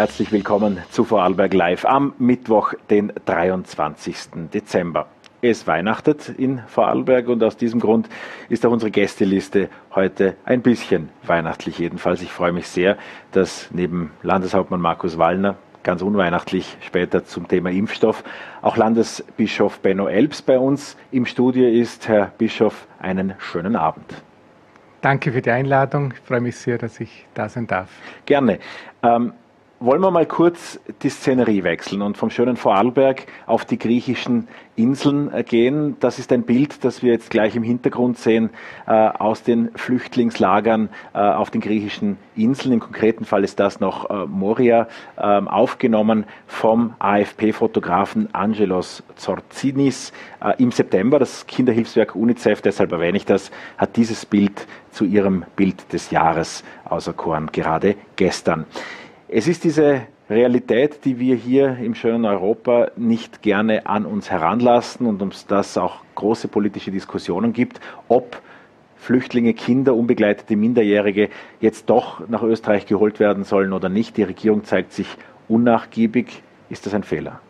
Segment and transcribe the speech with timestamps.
[0.00, 4.48] Herzlich willkommen zu Vorarlberg Live am Mittwoch, den 23.
[4.50, 5.08] Dezember.
[5.42, 8.08] Es weihnachtet in Vorarlberg und aus diesem Grund
[8.48, 12.22] ist auch unsere Gästeliste heute ein bisschen weihnachtlich jedenfalls.
[12.22, 12.96] Ich freue mich sehr,
[13.32, 18.24] dass neben Landeshauptmann Markus Wallner ganz unweihnachtlich später zum Thema Impfstoff
[18.62, 22.08] auch Landesbischof Benno Elbs bei uns im Studio ist.
[22.08, 24.14] Herr Bischof, einen schönen Abend.
[25.02, 26.14] Danke für die Einladung.
[26.14, 27.90] Ich freue mich sehr, dass ich da sein darf.
[28.24, 28.60] Gerne.
[29.02, 29.34] Ähm,
[29.82, 35.32] wollen wir mal kurz die Szenerie wechseln und vom schönen Vorarlberg auf die griechischen Inseln
[35.32, 35.96] äh, gehen.
[36.00, 38.50] Das ist ein Bild, das wir jetzt gleich im Hintergrund sehen
[38.86, 42.74] äh, aus den Flüchtlingslagern äh, auf den griechischen Inseln.
[42.74, 44.86] Im konkreten Fall ist das noch äh, Moria,
[45.18, 51.18] ähm, aufgenommen vom AFP-Fotografen Angelos Zorzinis äh, im September.
[51.18, 56.64] Das Kinderhilfswerk UNICEF, deshalb erwähne ich das, hat dieses Bild zu ihrem Bild des Jahres
[56.84, 58.66] auserkoren, gerade gestern.
[59.32, 65.06] Es ist diese Realität, die wir hier im schönen Europa nicht gerne an uns heranlassen
[65.06, 68.42] und um das auch große politische Diskussionen gibt, ob
[68.96, 71.28] Flüchtlinge, Kinder, unbegleitete Minderjährige
[71.60, 74.16] jetzt doch nach Österreich geholt werden sollen oder nicht.
[74.16, 75.06] Die Regierung zeigt sich
[75.46, 76.42] unnachgiebig.
[76.68, 77.40] Ist das ein Fehler?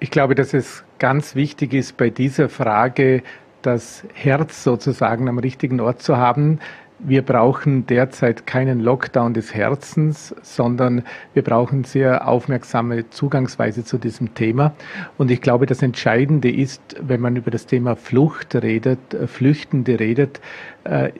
[0.00, 3.22] Ich glaube, dass es ganz wichtig ist, bei dieser Frage
[3.62, 6.58] das Herz sozusagen am richtigen Ort zu haben.
[6.98, 11.02] Wir brauchen derzeit keinen Lockdown des Herzens, sondern
[11.34, 14.74] wir brauchen sehr aufmerksame Zugangsweise zu diesem Thema.
[15.18, 20.00] Und ich glaube, das Entscheidende ist, wenn man über das Thema Flucht redet, äh, Flüchtende
[20.00, 20.40] redet,
[20.84, 21.10] äh,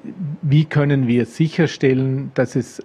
[0.40, 2.82] wie können wir sicherstellen, dass es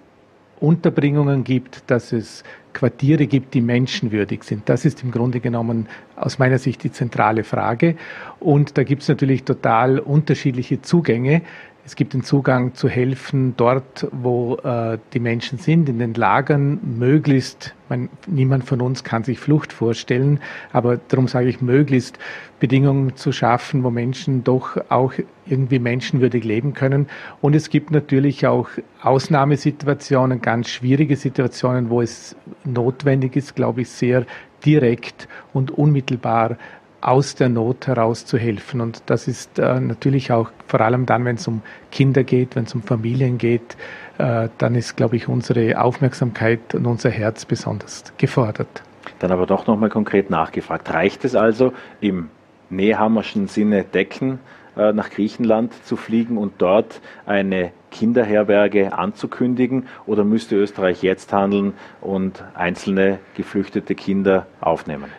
[0.60, 4.68] Unterbringungen gibt, dass es Quartiere gibt, die menschenwürdig sind.
[4.68, 7.96] Das ist im Grunde genommen aus meiner Sicht die zentrale Frage.
[8.40, 11.42] Und da gibt es natürlich total unterschiedliche Zugänge.
[11.84, 16.78] Es gibt den Zugang zu helfen dort, wo äh, die Menschen sind, in den Lagern,
[16.96, 20.38] möglichst, man, niemand von uns kann sich Flucht vorstellen,
[20.72, 22.20] aber darum sage ich, möglichst
[22.60, 25.12] Bedingungen zu schaffen, wo Menschen doch auch
[25.44, 27.08] irgendwie menschenwürdig leben können.
[27.40, 28.68] Und es gibt natürlich auch
[29.02, 34.24] Ausnahmesituationen, ganz schwierige Situationen, wo es notwendig ist, glaube ich, sehr
[34.64, 36.56] direkt und unmittelbar
[37.02, 38.80] aus der Not heraus zu helfen.
[38.80, 42.64] Und das ist äh, natürlich auch vor allem dann, wenn es um Kinder geht, wenn
[42.64, 43.76] es um Familien geht,
[44.18, 48.82] äh, dann ist, glaube ich, unsere Aufmerksamkeit und unser Herz besonders gefordert.
[49.18, 50.92] Dann aber doch nochmal konkret nachgefragt.
[50.92, 52.30] Reicht es also im
[52.70, 54.38] Nehammerschen Sinne Decken
[54.76, 61.74] äh, nach Griechenland zu fliegen und dort eine Kinderherberge anzukündigen oder müsste Österreich jetzt handeln
[62.00, 65.10] und einzelne geflüchtete Kinder aufnehmen?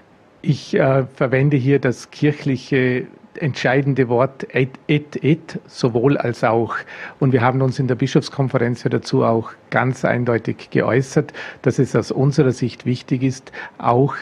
[0.46, 6.76] Ich äh, verwende hier das kirchliche entscheidende Wort et, et, et, sowohl als auch.
[7.22, 11.32] Und wir haben uns in der Bischofskonferenz ja dazu auch ganz eindeutig geäußert,
[11.62, 14.16] dass es aus unserer Sicht wichtig ist, auch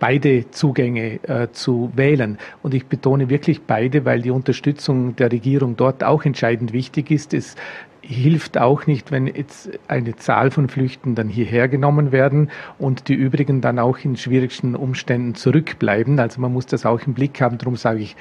[0.00, 2.38] beide Zugänge äh, zu wählen.
[2.62, 7.32] Und ich betone wirklich beide, weil die Unterstützung der Regierung dort auch entscheidend wichtig ist.
[7.32, 7.54] Es
[8.02, 13.14] hilft auch nicht, wenn jetzt eine Zahl von Flüchten dann hierher genommen werden und die
[13.14, 16.18] übrigen dann auch in schwierigsten Umständen zurückbleiben.
[16.18, 17.58] Also man muss das auch im Blick haben.
[17.58, 18.16] Darum sage ich,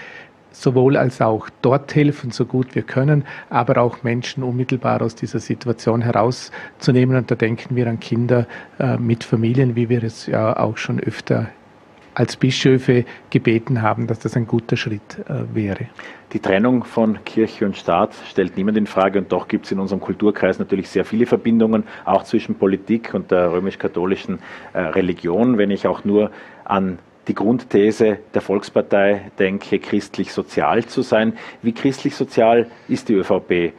[0.52, 5.40] sowohl als auch dort helfen, so gut wir können, aber auch Menschen unmittelbar aus dieser
[5.40, 7.16] Situation herauszunehmen.
[7.16, 8.48] Und da denken wir an Kinder
[8.80, 11.50] äh, mit Familien, wie wir es ja auch schon öfter
[12.20, 15.88] als Bischöfe gebeten haben, dass das ein guter Schritt äh, wäre.
[16.34, 19.80] Die Trennung von Kirche und Staat stellt niemand in Frage und doch gibt es in
[19.80, 24.40] unserem Kulturkreis natürlich sehr viele Verbindungen, auch zwischen Politik und der römisch-katholischen
[24.74, 25.58] äh, Religion.
[25.58, 26.30] Wenn ich auch nur
[26.66, 27.00] an
[27.30, 31.34] die Grundthese der Volkspartei denke, christlich-sozial zu sein.
[31.62, 33.74] Wie christlich-sozial ist die ÖVP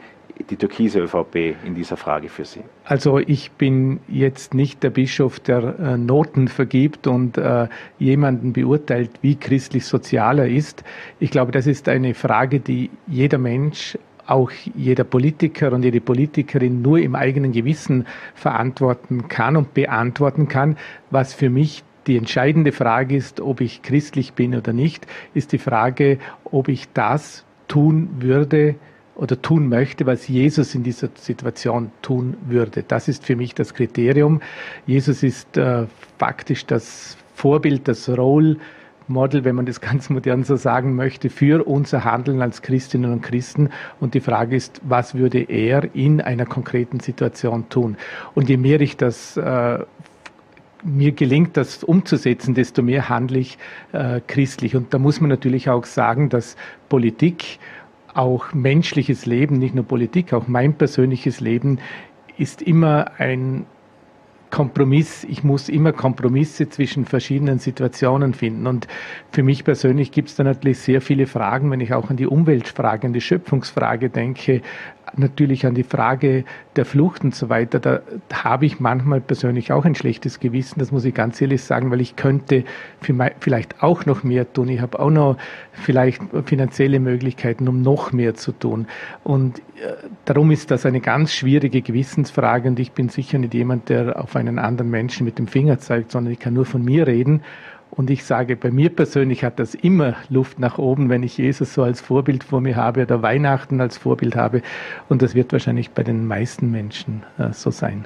[0.49, 2.61] die türkise ÖVP in dieser Frage für Sie?
[2.83, 7.67] Also ich bin jetzt nicht der Bischof, der äh, Noten vergibt und äh,
[7.99, 10.83] jemanden beurteilt, wie christlich sozial er ist.
[11.19, 13.97] Ich glaube, das ist eine Frage, die jeder Mensch
[14.27, 20.77] auch jeder Politiker und jede Politikerin nur im eigenen Gewissen verantworten kann und beantworten kann.
[21.09, 25.57] Was für mich die entscheidende Frage ist, ob ich christlich bin oder nicht, ist die
[25.57, 28.75] Frage, ob ich das tun würde,
[29.15, 32.83] oder tun möchte, was Jesus in dieser Situation tun würde.
[32.87, 34.41] Das ist für mich das Kriterium.
[34.87, 35.85] Jesus ist äh,
[36.17, 38.57] faktisch das Vorbild, das Role
[39.07, 43.21] Model, wenn man das ganz modern so sagen möchte, für unser Handeln als Christinnen und
[43.21, 43.69] Christen.
[43.99, 47.97] Und die Frage ist, was würde er in einer konkreten Situation tun?
[48.33, 49.79] Und je mehr ich das äh,
[50.83, 53.57] mir gelingt, das umzusetzen, desto mehr handle ich
[53.91, 54.75] äh, christlich.
[54.75, 56.55] Und da muss man natürlich auch sagen, dass
[56.89, 57.59] Politik
[58.13, 61.79] auch menschliches Leben, nicht nur Politik, auch mein persönliches Leben
[62.37, 63.65] ist immer ein
[64.51, 68.67] Kompromiss, ich muss immer Kompromisse zwischen verschiedenen Situationen finden.
[68.67, 68.87] Und
[69.31, 72.27] für mich persönlich gibt es da natürlich sehr viele Fragen, wenn ich auch an die
[72.27, 74.61] Umweltfrage, an die Schöpfungsfrage denke,
[75.17, 76.45] natürlich an die Frage
[76.75, 78.01] der Flucht und so weiter, da
[78.33, 82.01] habe ich manchmal persönlich auch ein schlechtes Gewissen, das muss ich ganz ehrlich sagen, weil
[82.01, 82.63] ich könnte
[83.39, 84.69] vielleicht auch noch mehr tun.
[84.69, 85.37] Ich habe auch noch
[85.73, 88.87] vielleicht finanzielle Möglichkeiten, um noch mehr zu tun.
[89.23, 89.93] Und äh,
[90.25, 94.35] darum ist das eine ganz schwierige Gewissensfrage und ich bin sicher nicht jemand, der auf
[94.47, 97.41] einen anderen Menschen mit dem Finger zeigt, sondern ich kann nur von mir reden.
[97.91, 101.73] Und ich sage, bei mir persönlich hat das immer Luft nach oben, wenn ich Jesus
[101.73, 104.61] so als Vorbild vor mir habe oder Weihnachten als Vorbild habe.
[105.09, 108.05] Und das wird wahrscheinlich bei den meisten Menschen äh, so sein.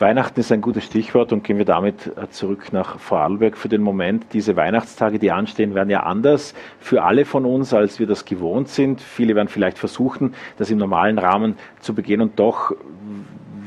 [0.00, 3.82] Weihnachten ist ein gutes Stichwort und gehen wir damit äh, zurück nach Vorarlberg für den
[3.82, 4.26] Moment.
[4.32, 8.68] Diese Weihnachtstage, die anstehen, werden ja anders für alle von uns, als wir das gewohnt
[8.68, 9.00] sind.
[9.00, 12.72] Viele werden vielleicht versuchen, das im normalen Rahmen zu begehen und doch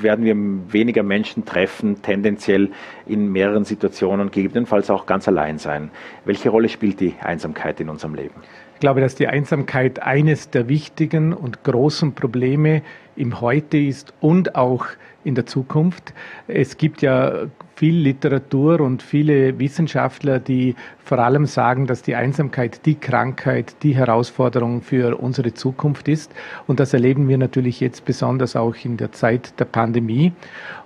[0.03, 0.35] werden wir
[0.73, 2.69] weniger Menschen treffen, tendenziell
[3.05, 5.91] in mehreren Situationen, gegebenenfalls auch ganz allein sein.
[6.25, 8.35] Welche Rolle spielt die Einsamkeit in unserem Leben?
[8.75, 12.81] Ich glaube, dass die Einsamkeit eines der wichtigen und großen Probleme
[13.15, 14.87] im Heute ist und auch
[15.23, 16.13] in der Zukunft.
[16.47, 17.47] Es gibt ja
[17.81, 23.95] viel Literatur und viele Wissenschaftler, die vor allem sagen, dass die Einsamkeit die Krankheit, die
[23.95, 26.31] Herausforderung für unsere Zukunft ist.
[26.67, 30.31] Und das erleben wir natürlich jetzt besonders auch in der Zeit der Pandemie.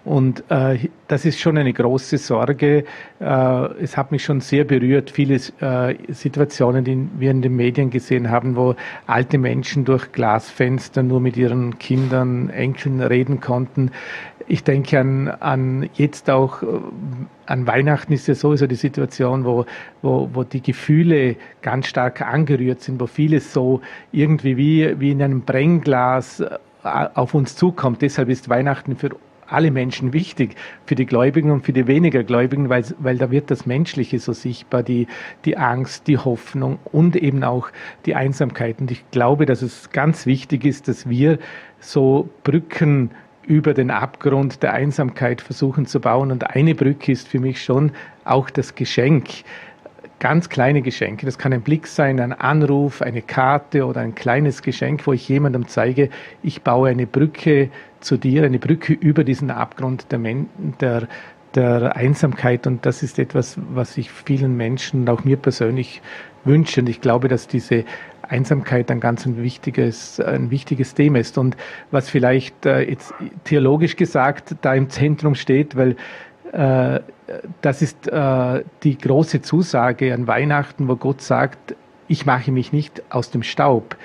[0.05, 2.85] Und äh, das ist schon eine große Sorge.
[3.19, 3.25] Äh,
[3.81, 8.29] es hat mich schon sehr berührt, viele äh, Situationen, die wir in den Medien gesehen
[8.29, 8.75] haben, wo
[9.07, 13.91] alte Menschen durch Glasfenster nur mit ihren Kindern, Enkeln reden konnten.
[14.47, 16.67] Ich denke an, an jetzt auch, äh,
[17.47, 19.65] an Weihnachten ist ja sowieso die Situation, wo,
[20.01, 23.81] wo, wo die Gefühle ganz stark angerührt sind, wo vieles so
[24.11, 28.03] irgendwie wie, wie in einem Brennglas äh, auf uns zukommt.
[28.03, 29.09] Deshalb ist Weihnachten für
[29.47, 30.55] alle Menschen wichtig,
[30.85, 34.33] für die Gläubigen und für die weniger Gläubigen, weil, weil da wird das Menschliche so
[34.33, 35.07] sichtbar, die,
[35.45, 37.69] die Angst, die Hoffnung und eben auch
[38.05, 38.79] die Einsamkeit.
[38.79, 41.39] Und ich glaube, dass es ganz wichtig ist, dass wir
[41.79, 43.11] so Brücken
[43.47, 46.31] über den Abgrund der Einsamkeit versuchen zu bauen.
[46.31, 47.91] Und eine Brücke ist für mich schon
[48.23, 49.43] auch das Geschenk
[50.19, 51.25] ganz kleine Geschenke.
[51.25, 55.27] Das kann ein Blick sein, ein Anruf, eine Karte oder ein kleines Geschenk, wo ich
[55.27, 56.09] jemandem zeige,
[56.41, 57.69] ich baue eine Brücke
[57.99, 60.49] zu dir, eine Brücke über diesen Abgrund der, Men
[60.79, 61.07] der,
[61.53, 62.65] der Einsamkeit.
[62.65, 66.01] Und das ist etwas, was ich vielen Menschen, auch mir persönlich
[66.43, 66.81] wünsche.
[66.81, 67.83] Und ich glaube, dass diese
[68.29, 71.37] Einsamkeit ein ganz ein wichtiges, ein wichtiges Thema ist.
[71.37, 71.55] Und
[71.91, 73.13] was vielleicht äh, jetzt
[73.43, 75.95] theologisch gesagt da im Zentrum steht, weil
[76.51, 76.99] äh,
[77.61, 81.75] das ist äh, die große Zusage an Weihnachten, wo Gott sagt,
[82.07, 83.97] ich mache mich nicht aus dem Staub.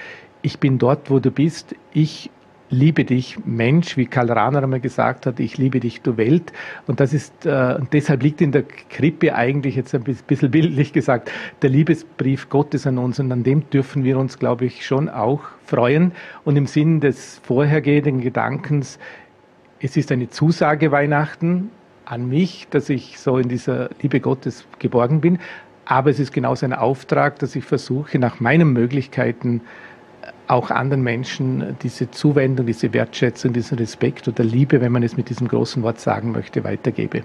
[0.42, 1.74] Ich bin dort, wo du bist.
[1.92, 2.30] Ich
[2.70, 6.52] liebe dich, Mensch, wie Karl Rahner einmal gesagt hat, ich liebe dich, du Welt.
[6.86, 10.92] Und das ist, äh, und deshalb liegt in der Krippe eigentlich jetzt ein bisschen bildlich
[10.92, 11.30] gesagt,
[11.62, 13.18] der Liebesbrief Gottes an uns.
[13.18, 16.12] Und an dem dürfen wir uns, glaube ich, schon auch freuen.
[16.44, 18.98] Und im Sinn des vorhergehenden Gedankens,
[19.80, 21.70] es ist eine Zusage Weihnachten
[22.04, 25.38] an mich, dass ich so in dieser Liebe Gottes geborgen bin.
[25.86, 29.62] Aber es ist genauso ein Auftrag, dass ich versuche, nach meinen Möglichkeiten
[30.50, 35.28] auch anderen Menschen diese Zuwendung, diese Wertschätzung, diesen Respekt oder Liebe, wenn man es mit
[35.28, 37.22] diesem großen Wort sagen möchte, weitergebe.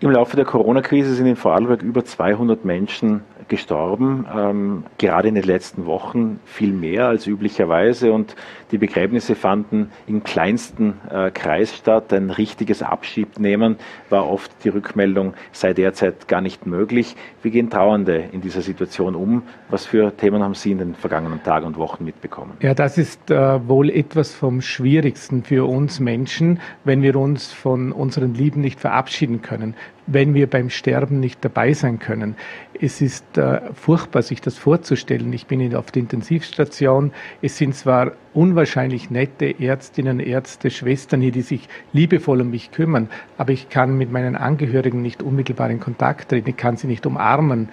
[0.00, 5.42] Im Laufe der Corona-Krise sind in Vorarlberg über 200 Menschen gestorben, ähm, gerade in den
[5.42, 8.36] letzten Wochen viel mehr als üblicherweise und
[8.70, 12.12] die Begräbnisse fanden im kleinsten äh, Kreis statt.
[12.12, 13.76] Ein richtiges Abschiednehmen
[14.10, 17.16] war oft die Rückmeldung, sei derzeit gar nicht möglich.
[17.42, 19.42] Wie gehen Trauernde in dieser Situation um?
[19.70, 22.52] Was für Themen haben Sie in den vergangenen Tagen und Wochen mitbekommen?
[22.60, 27.92] Ja, das ist äh, wohl etwas vom Schwierigsten für uns Menschen, wenn wir uns von
[27.92, 29.74] unseren Lieben nicht verabschieden können
[30.06, 32.34] wenn wir beim Sterben nicht dabei sein können.
[32.80, 35.32] Es ist äh, furchtbar, sich das vorzustellen.
[35.32, 37.12] Ich bin auf der Intensivstation.
[37.42, 43.08] Es sind zwar unwahrscheinlich nette Ärztinnen, Ärzte, Schwestern hier, die sich liebevoll um mich kümmern,
[43.36, 46.50] aber ich kann mit meinen Angehörigen nicht unmittelbar in Kontakt treten.
[46.50, 47.68] Ich kann sie nicht umarmen.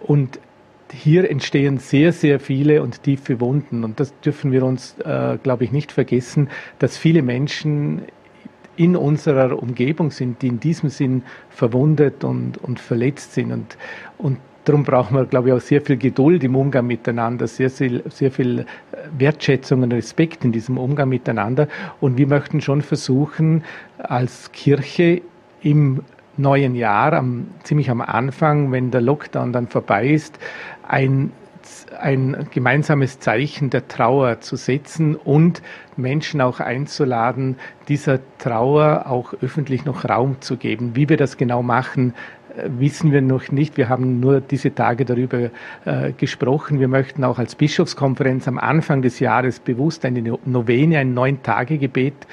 [0.00, 0.38] Und
[0.92, 3.84] hier entstehen sehr, sehr viele und tiefe Wunden.
[3.84, 8.02] Und das dürfen wir uns, äh, glaube ich, nicht vergessen, dass viele Menschen
[8.76, 13.52] in unserer Umgebung sind, die in diesem Sinn verwundet und, und verletzt sind.
[13.52, 13.76] Und,
[14.18, 18.02] und darum brauchen wir, glaube ich, auch sehr viel Geduld im Umgang miteinander, sehr, sehr,
[18.08, 18.64] sehr viel äh,
[19.18, 21.68] Wertschätzung und Respekt in diesem Umgang miteinander.
[22.00, 23.64] Und wir möchten schon versuchen,
[23.98, 25.22] als Kirche
[25.62, 26.02] im
[26.36, 30.38] neuen Jahr, am, ziemlich am Anfang, wenn der Lockdown dann vorbei ist,
[30.86, 31.32] ein
[32.00, 35.62] ein gemeinsames Zeichen der Trauer zu setzen und
[35.96, 37.56] Menschen auch einzuladen,
[37.88, 40.96] dieser Trauer auch öffentlich noch Raum zu geben.
[40.96, 42.14] Wie wir das genau machen,
[42.56, 43.76] äh, wissen wir noch nicht.
[43.76, 45.50] Wir haben nur diese Tage darüber
[45.84, 46.80] äh, gesprochen.
[46.80, 52.26] Wir möchten auch als Bischofskonferenz am Anfang des Jahres bewusst eine Novene, ein Neun-Tage-Gebet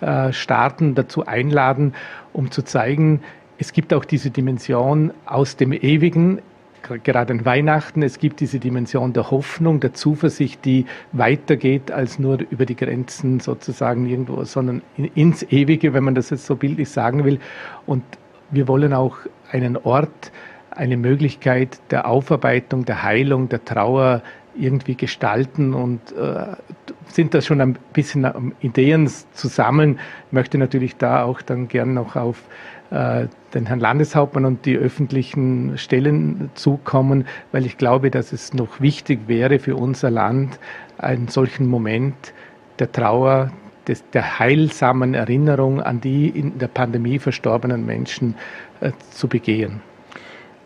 [0.00, 1.94] äh, starten, dazu einladen,
[2.32, 3.20] um zu zeigen,
[3.60, 6.40] es gibt auch diese Dimension aus dem Ewigen,
[7.02, 8.02] gerade an Weihnachten.
[8.02, 13.40] Es gibt diese Dimension der Hoffnung, der Zuversicht, die weitergeht als nur über die Grenzen
[13.40, 14.82] sozusagen irgendwo, sondern
[15.14, 17.38] ins Ewige, wenn man das jetzt so bildlich sagen will.
[17.86, 18.04] Und
[18.50, 19.16] wir wollen auch
[19.50, 20.32] einen Ort,
[20.70, 24.22] eine Möglichkeit der Aufarbeitung, der Heilung, der Trauer
[24.58, 26.56] irgendwie gestalten und äh,
[27.06, 29.98] sind da schon ein bisschen Ideen zu sammeln.
[30.26, 32.42] Ich möchte natürlich da auch dann gern noch auf
[32.90, 39.20] den Herrn Landeshauptmann und die öffentlichen Stellen zukommen, weil ich glaube, dass es noch wichtig
[39.26, 40.58] wäre für unser Land,
[40.96, 42.32] einen solchen Moment
[42.78, 43.50] der Trauer,
[43.86, 48.34] des, der heilsamen Erinnerung an die in der Pandemie verstorbenen Menschen
[48.80, 49.80] äh, zu begehen.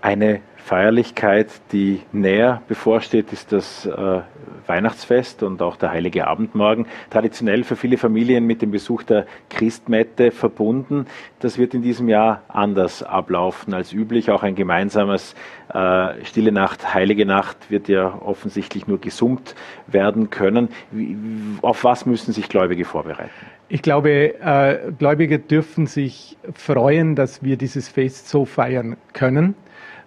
[0.01, 4.21] Eine Feierlichkeit, die näher bevorsteht, ist das äh,
[4.67, 6.87] Weihnachtsfest und auch der Heilige Abendmorgen.
[7.11, 11.07] Traditionell für viele Familien mit dem Besuch der Christmette verbunden.
[11.41, 14.31] Das wird in diesem Jahr anders ablaufen als üblich.
[14.31, 15.35] Auch ein gemeinsames
[15.75, 19.57] äh, Stille Nacht, Heilige Nacht wird ja offensichtlich nur gesummt
[19.89, 20.69] werden können.
[20.93, 21.17] Wie,
[21.61, 23.31] auf was müssen sich Gläubige vorbereiten?
[23.69, 29.55] Ich glaube, äh, Gläubige dürfen sich freuen, dass wir dieses Fest so feiern können.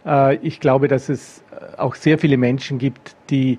[0.06, 1.44] Äh, ich glaube, dass es
[1.78, 3.58] auch sehr viele Menschen gibt, die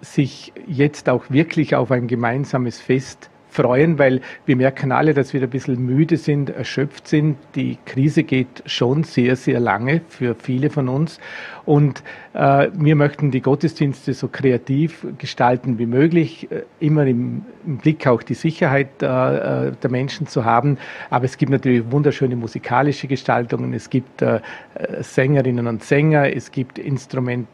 [0.00, 5.42] sich jetzt auch wirklich auf ein gemeinsames Fest freuen, weil wir merken alle, dass wir
[5.42, 7.36] ein bisschen müde sind, erschöpft sind.
[7.54, 11.18] Die Krise geht schon sehr, sehr lange für viele von uns.
[11.66, 12.02] Und
[12.32, 18.06] äh, wir möchten die Gottesdienste so kreativ gestalten wie möglich, äh, immer im, im, Blick
[18.06, 20.78] auch die Sicherheit äh, äh der Menschen zu haben.
[21.10, 24.40] Aber es gibt natürlich wunderschöne musikalische Gestaltungen, es gibt äh,
[24.74, 27.48] äh, Sängerinnen und Sänger, es gibt Instrumente,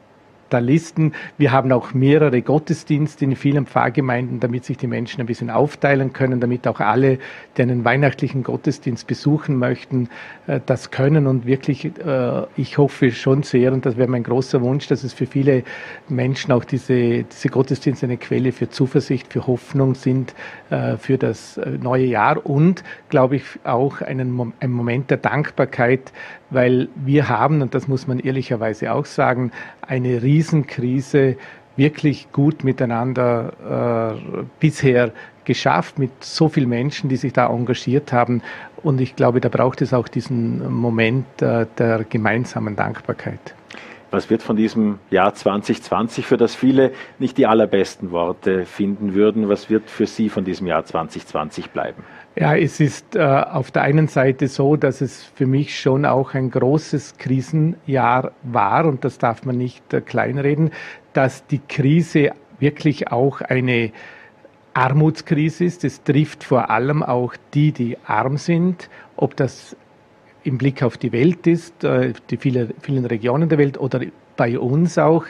[0.51, 1.13] Talisten.
[1.39, 6.13] Wir haben auch mehrere Gottesdienste in vielen Pfarrgemeinden, damit sich die Menschen ein bisschen aufteilen
[6.13, 7.19] können, damit auch alle,
[7.57, 10.09] die einen weihnachtlichen Gottesdienst besuchen möchten,
[10.47, 11.27] äh, das können.
[11.27, 15.13] Und wirklich, äh, ich hoffe schon sehr, und das wäre mein großer Wunsch, dass es
[15.13, 15.65] für viele
[16.09, 20.35] Menschen auch diese, diese Gottesdienste eine Quelle für Zuversicht, für Hoffnung sind,
[20.71, 26.13] äh, für das neue Jahr und, glaube ich, auch einen, ein Moment der Dankbarkeit,
[26.51, 31.37] weil wir haben, und das muss man ehrlicherweise auch sagen, eine Riesenkrise
[31.77, 35.13] wirklich gut miteinander äh, bisher
[35.45, 38.43] geschafft mit so vielen Menschen, die sich da engagiert haben.
[38.83, 43.55] Und ich glaube, da braucht es auch diesen Moment äh, der gemeinsamen Dankbarkeit.
[44.11, 49.49] Was wird von diesem Jahr 2020, für das viele nicht die allerbesten Worte finden würden,
[49.49, 52.05] was wird für Sie von diesem Jahr 2020 bleiben?
[52.39, 56.35] Ja, es ist äh, auf der einen Seite so, dass es für mich schon auch
[56.35, 60.71] ein großes Krisenjahr war und das darf man nicht äh, kleinreden,
[61.15, 63.91] dass die Krise wirklich auch eine
[64.75, 65.83] Armutskrise ist.
[65.83, 69.75] Es trifft vor allem auch die, die arm sind, ob das
[70.45, 74.03] im Blick auf die Welt ist, äh, die viele, vielen Regionen der Welt oder
[74.37, 75.25] bei uns auch,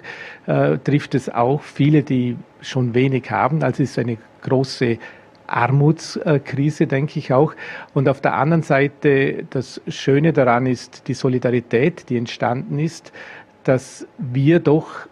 [0.46, 3.62] äh, trifft es auch viele, die schon wenig haben.
[3.62, 4.98] Also es ist eine große
[5.46, 7.54] Armutskrise, denke ich auch.
[7.94, 13.12] Und auf der anderen Seite, das Schöne daran ist die Solidarität, die entstanden ist,
[13.64, 15.06] dass wir doch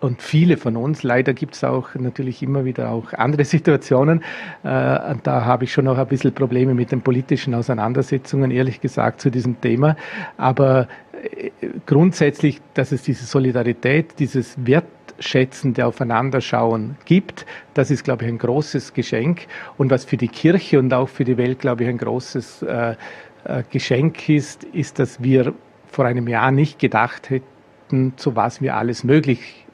[0.00, 4.20] und viele von uns, leider gibt es auch natürlich immer wieder auch andere Situationen,
[4.62, 9.20] äh, da habe ich schon noch ein bisschen Probleme mit den politischen Auseinandersetzungen, ehrlich gesagt,
[9.20, 9.96] zu diesem Thema.
[10.38, 10.88] Aber
[11.22, 11.50] äh,
[11.86, 14.86] grundsätzlich, dass es diese Solidarität, dieses Wert
[15.20, 17.46] wertschätzende Aufeinanderschauen gibt.
[17.74, 19.46] Das ist, glaube ich, ein großes Geschenk.
[19.76, 22.96] Und was für die Kirche und auch für die Welt, glaube ich, ein großes äh,
[23.44, 25.52] äh, Geschenk ist, ist, dass wir
[25.86, 29.66] vor einem Jahr nicht gedacht hätten, zu was wir alles möglich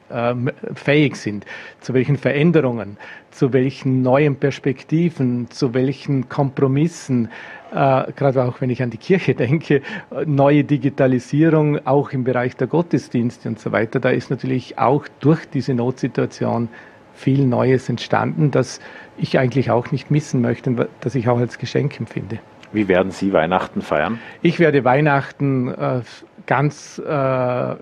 [0.75, 1.45] fähig sind,
[1.79, 2.97] zu welchen Veränderungen,
[3.31, 7.29] zu welchen neuen Perspektiven, zu welchen Kompromissen,
[7.73, 9.81] äh, gerade auch wenn ich an die Kirche denke,
[10.25, 13.99] neue Digitalisierung, auch im Bereich der Gottesdienste und so weiter.
[13.99, 16.69] Da ist natürlich auch durch diese Notsituation
[17.13, 18.79] viel Neues entstanden, das
[19.17, 22.39] ich eigentlich auch nicht missen möchte, das ich auch als Geschenk empfinde.
[22.73, 24.19] Wie werden Sie Weihnachten feiern?
[24.41, 26.01] Ich werde Weihnachten äh,
[26.45, 27.75] ganz äh,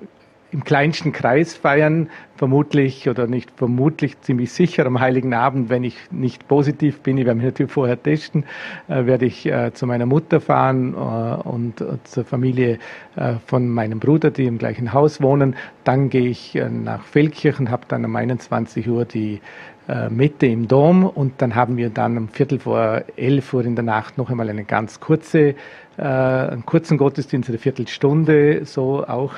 [0.56, 5.98] im kleinsten Kreis feiern, vermutlich oder nicht vermutlich, ziemlich sicher am Heiligen Abend, wenn ich
[6.12, 8.46] nicht positiv bin, ich werde mich natürlich vorher testen,
[8.88, 12.80] äh, werde ich äh, zu meiner Mutter fahren äh, und äh, zur Familie
[13.18, 15.58] äh, von meinem Bruder, die im gleichen Haus wohnen.
[15.84, 19.42] Dann gehe ich äh, nach Feldkirchen, habe dann um 21 Uhr die
[20.10, 23.86] Mitte im Dom und dann haben wir dann um Viertel vor elf Uhr in der
[23.86, 25.54] Nacht noch einmal eine ganz kurze
[25.98, 29.34] einen kurzen Gottesdienst, eine Viertelstunde, so auch.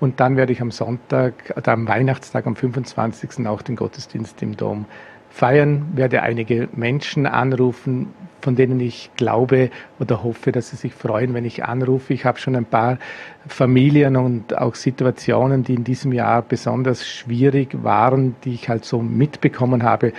[0.00, 3.46] Und dann werde ich am Sonntag, oder am Weihnachtstag, am 25.
[3.46, 4.86] auch den Gottesdienst im Dom
[5.32, 11.32] feiern, werde einige Menschen anrufen, von denen ich glaube oder hoffe, dass sie sich freuen,
[11.32, 12.12] wenn ich anrufe.
[12.12, 12.98] Ich habe schon ein paar
[13.46, 19.00] Familien und auch Situationen, die in diesem Jahr besonders schwierig waren, die ich halt so
[19.00, 20.12] mitbekommen habe.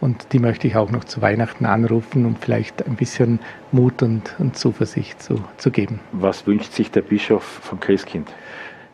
[0.00, 3.40] Und die möchte ich auch noch zu Weihnachten anrufen, um vielleicht ein bisschen
[3.72, 6.00] Mut und, und Zuversicht zu, zu geben.
[6.12, 8.28] Was wünscht sich der Bischof vom Christkind?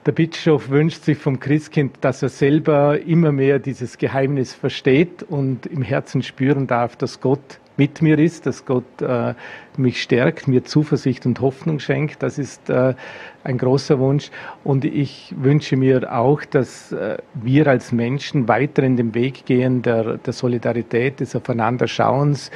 [0.04, 5.66] Der Bischof wünscht sich vom Christkind, dass er selber immer mehr dieses Geheimnis versteht und
[5.66, 9.34] im Herzen spüren darf, dass Gott mit mir ist, dass Gott äh,
[9.76, 12.22] mich stärkt, mir Zuversicht und Hoffnung schenkt.
[12.22, 12.94] Das ist äh,
[13.44, 14.30] ein großer Wunsch.
[14.64, 19.82] Und ich wünsche mir auch, dass äh, wir als Menschen weiter in den Weg gehen
[19.82, 22.50] der, der Solidarität, des Aufeinanderschauens,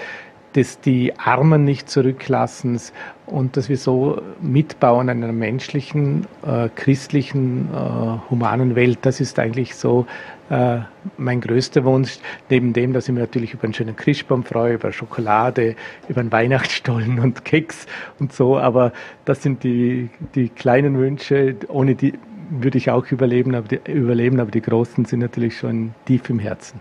[0.56, 2.92] des die Armen nicht zurücklassens
[3.26, 8.98] und dass wir so mitbauen in einer menschlichen, äh, christlichen, äh, humanen Welt.
[9.02, 10.06] Das ist eigentlich so
[10.48, 10.78] äh,
[11.18, 12.18] mein größter Wunsch,
[12.50, 15.76] neben dem, dass ich mich natürlich über einen schönen Christbaum freue, über Schokolade,
[16.08, 17.86] über einen Weihnachtsstollen und Keks
[18.18, 18.92] und so, aber
[19.24, 22.14] das sind die, die kleinen Wünsche, ohne die
[22.48, 26.38] würde ich auch überleben aber, die, überleben, aber die großen sind natürlich schon tief im
[26.38, 26.80] Herzen.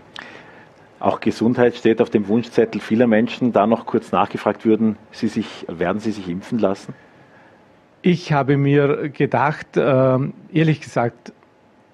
[0.98, 3.52] Auch Gesundheit steht auf dem Wunschzettel vieler Menschen.
[3.52, 6.94] Da noch kurz nachgefragt würden, Sie sich, werden Sie sich impfen lassen?
[8.02, 10.18] Ich habe mir gedacht, äh,
[10.52, 11.32] ehrlich gesagt,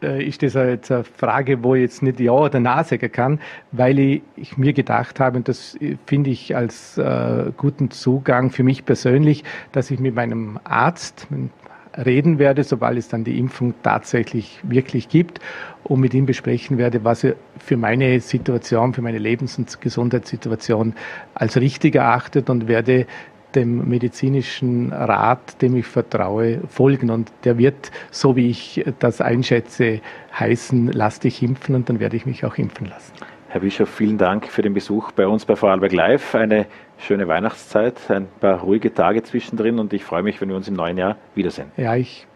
[0.03, 3.41] äh, ist das jetzt eine Frage, wo ich jetzt nicht Ja oder Nein sagen kann,
[3.71, 8.85] weil ich, mir gedacht habe, und das finde ich als äh, guten Zugang für mich
[8.85, 11.29] persönlich, dass ich mit meinem Arzt
[11.97, 15.41] reden werde, sobald es dann die Impfung tatsächlich wirklich gibt
[15.85, 20.95] und mit ihm besprechen werde, was er für meine Situation, für meine Lebens- und Gesundheitssituation
[21.35, 23.07] als richtig erachtet und werde
[23.55, 27.11] dem medizinischen Rat, dem ich vertraue, folgen.
[27.11, 30.01] Und der wird, so wie ich das einschätze,
[30.39, 33.13] heißen, lass dich impfen und dann werde ich mich auch impfen lassen.
[33.53, 36.35] Herr Bischof, vielen Dank für den Besuch bei uns bei Vorarlberg Live.
[36.35, 36.65] Eine
[36.97, 40.75] schöne Weihnachtszeit, ein paar ruhige Tage zwischendrin und ich freue mich, wenn wir uns im
[40.75, 41.71] neuen Jahr wiedersehen.
[41.77, 42.27] Ja, ich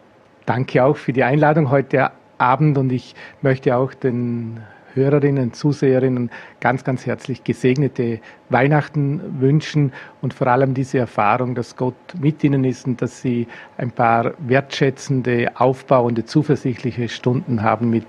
[0.45, 4.61] danke auch für die Einladung heute Abend und ich möchte auch den
[4.97, 11.95] Hörerinnen, Zuseherinnen ganz, ganz herzlich gesegnete Weihnachten wünschen und vor allem diese Erfahrung, dass Gott
[12.19, 18.07] mit ihnen ist und dass sie ein paar wertschätzende, aufbauende, zuversichtliche Stunden haben mit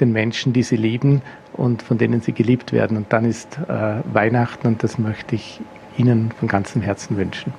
[0.00, 1.22] den Menschen, die sie lieben
[1.52, 2.96] und von denen sie geliebt werden.
[2.96, 5.60] Und dann ist äh, Weihnachten und das möchte ich
[5.96, 7.52] Ihnen von ganzem Herzen wünschen.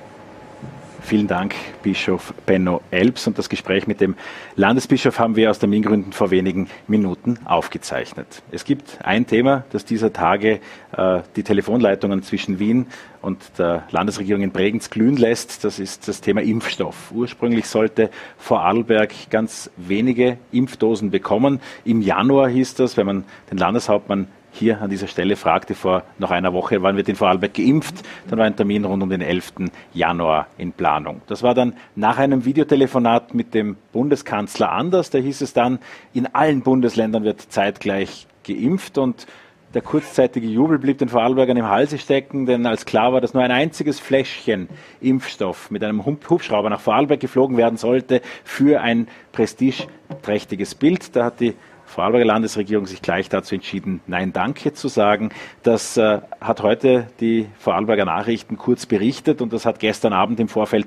[1.04, 3.26] Vielen Dank, Bischof Benno Elbs.
[3.26, 4.14] Und das Gespräch mit dem
[4.54, 8.42] Landesbischof haben wir aus Termingründen vor wenigen Minuten aufgezeichnet.
[8.50, 10.60] Es gibt ein Thema, das dieser Tage
[10.96, 12.86] äh, die Telefonleitungen zwischen Wien
[13.20, 15.64] und der Landesregierung in Bregenz glühen lässt.
[15.64, 17.10] Das ist das Thema Impfstoff.
[17.12, 21.60] Ursprünglich sollte Vorarlberg ganz wenige Impfdosen bekommen.
[21.84, 26.30] Im Januar hieß das, wenn man den Landeshauptmann hier an dieser Stelle fragte vor noch
[26.30, 28.04] einer Woche, wann wird in Vorarlberg geimpft?
[28.28, 29.54] Dann war ein Termin rund um den 11.
[29.94, 31.22] Januar in Planung.
[31.26, 35.10] Das war dann nach einem Videotelefonat mit dem Bundeskanzler anders.
[35.10, 35.78] Da hieß es dann,
[36.12, 39.26] in allen Bundesländern wird zeitgleich geimpft und
[39.74, 43.42] der kurzzeitige Jubel blieb den Vorarlbergern im Halse stecken, denn als klar war, dass nur
[43.42, 44.68] ein einziges Fläschchen
[45.00, 51.16] Impfstoff mit einem Hubschrauber nach Vorarlberg geflogen werden sollte für ein prestigeträchtiges Bild.
[51.16, 51.54] Da hat die
[51.92, 55.28] Vorarlberger Landesregierung sich gleich dazu entschieden, Nein Danke zu sagen.
[55.62, 60.48] Das äh, hat heute die Vorarlberger Nachrichten kurz berichtet und das hat gestern Abend im
[60.48, 60.86] Vorfeld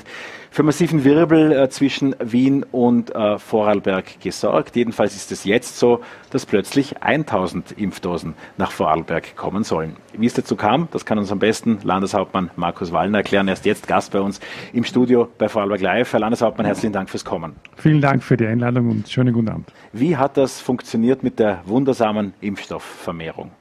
[0.56, 4.78] für massiven Wirbel äh, zwischen Wien und äh, Vorarlberg gesorgt.
[4.78, 9.98] Jedenfalls ist es jetzt so, dass plötzlich 1000 Impfdosen nach Vorarlberg kommen sollen.
[10.18, 13.50] Wie es dazu kam, das kann uns am besten Landeshauptmann Markus Wallner erklären.
[13.50, 14.40] Er ist jetzt Gast bei uns
[14.72, 16.14] im Studio bei Vorarlberg Live.
[16.14, 17.58] Herr Landeshauptmann, herzlichen Dank fürs Kommen.
[17.76, 19.74] Vielen Dank für die Einladung und schönen guten Abend.
[19.92, 23.52] Wie hat das funktioniert mit der wundersamen Impfstoffvermehrung?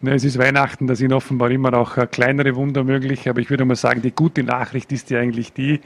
[0.00, 3.50] Na, es ist Weihnachten, da sind offenbar immer auch äh, kleinere Wunder möglich, aber ich
[3.50, 5.80] würde mal sagen, die gute Nachricht ist ja eigentlich die,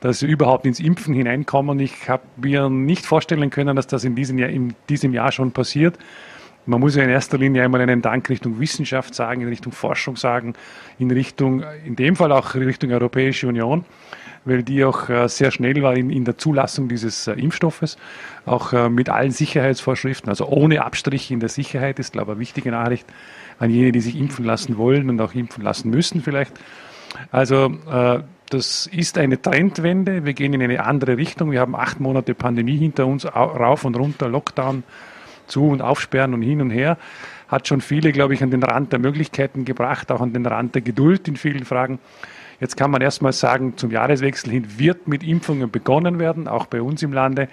[0.00, 1.78] dass wir überhaupt ins Impfen hineinkommen.
[1.78, 5.52] Ich habe mir nicht vorstellen können, dass das in diesem Jahr, in diesem Jahr schon
[5.52, 5.98] passiert.
[6.64, 10.16] Man muss ja in erster Linie einmal einen Dank Richtung Wissenschaft sagen, in Richtung Forschung
[10.16, 10.54] sagen,
[10.98, 13.84] in Richtung, in dem Fall auch Richtung Europäische Union.
[14.44, 17.96] weil die auch äh, sehr schnell war in, in der Zulassung dieses äh, Impfstoffes,
[18.46, 22.70] auch mit allen Sicherheitsvorschriften, also ohne Abstriche in der Sicherheit, ist, glaube ich, eine wichtige
[22.72, 23.06] Nachricht
[23.58, 26.52] an jene, die sich impfen lassen wollen und auch impfen lassen müssen vielleicht.
[27.30, 27.74] Also
[28.52, 30.26] das ist eine Trendwende.
[30.26, 31.52] Wir gehen in eine andere Richtung.
[31.52, 34.82] Wir haben acht Monate Pandemie hinter uns, rauf und runter, Lockdown,
[35.46, 36.98] zu und aufsperren und hin und her.
[37.48, 40.74] Hat schon viele, glaube ich, an den Rand der Möglichkeiten gebracht, auch an den Rand
[40.74, 41.98] der Geduld in vielen Fragen.
[42.60, 46.80] Jetzt kann man erstmal sagen, zum Jahreswechsel hin wird mit Impfungen begonnen werden, auch bei
[46.80, 47.48] uns im Lande.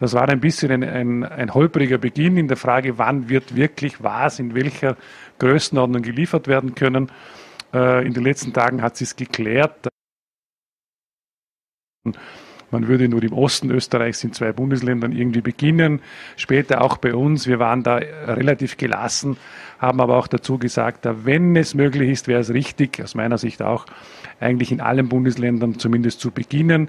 [0.00, 4.02] Das war ein bisschen ein, ein, ein holpriger Beginn in der Frage, wann wird wirklich
[4.02, 4.96] was in welcher
[5.38, 7.10] Größenordnung geliefert werden können.
[7.72, 9.88] Äh, in den letzten Tagen hat sich geklärt.
[12.70, 16.00] Man würde nur im Osten Österreichs in zwei Bundesländern irgendwie beginnen,
[16.36, 17.46] später auch bei uns.
[17.46, 19.36] Wir waren da relativ gelassen,
[19.78, 23.62] haben aber auch dazu gesagt, wenn es möglich ist, wäre es richtig, aus meiner Sicht
[23.62, 23.86] auch,
[24.40, 26.88] eigentlich in allen Bundesländern zumindest zu beginnen.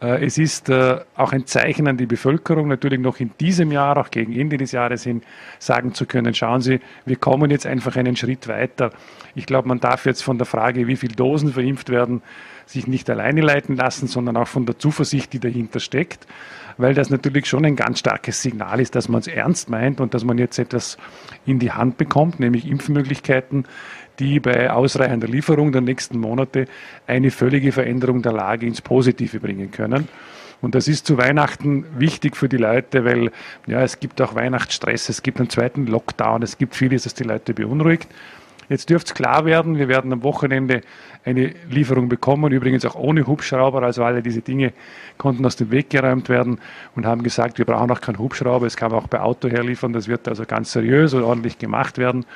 [0.00, 3.96] Äh, es ist äh, auch ein Zeichen an die Bevölkerung, natürlich noch in diesem Jahr,
[3.96, 5.22] auch gegen Ende des Jahres hin,
[5.58, 8.90] sagen zu können, schauen Sie, wir kommen jetzt einfach einen Schritt weiter.
[9.34, 12.22] Ich glaube, man darf jetzt von der Frage, wie viele Dosen verimpft werden,
[12.66, 16.26] sich nicht alleine leiten lassen, sondern auch von der Zuversicht, die dahinter steckt,
[16.76, 20.12] weil das natürlich schon ein ganz starkes Signal ist, dass man es ernst meint und
[20.12, 20.98] dass man jetzt etwas
[21.46, 23.64] in die Hand bekommt, nämlich Impfmöglichkeiten,
[24.18, 26.66] die bei ausreichender Lieferung der nächsten Monate
[27.06, 30.08] eine völlige Veränderung der Lage ins Positive bringen können.
[30.60, 33.30] Und das ist zu Weihnachten wichtig für die Leute, weil
[33.66, 37.24] ja, es gibt auch Weihnachtsstress, es gibt einen zweiten Lockdown, es gibt vieles, das die
[37.24, 38.08] Leute beunruhigt.
[38.68, 40.82] Jetzt dürfte es klar werden, wir werden am Wochenende
[41.24, 44.72] eine Lieferung bekommen, übrigens auch ohne Hubschrauber, also alle diese Dinge
[45.16, 46.58] konnten aus dem Weg geräumt werden
[46.94, 49.94] und haben gesagt, wir brauchen auch keinen Hubschrauber, es kann man auch bei Auto herliefern,
[49.94, 52.26] das wird also ganz seriös und ordentlich gemacht werden.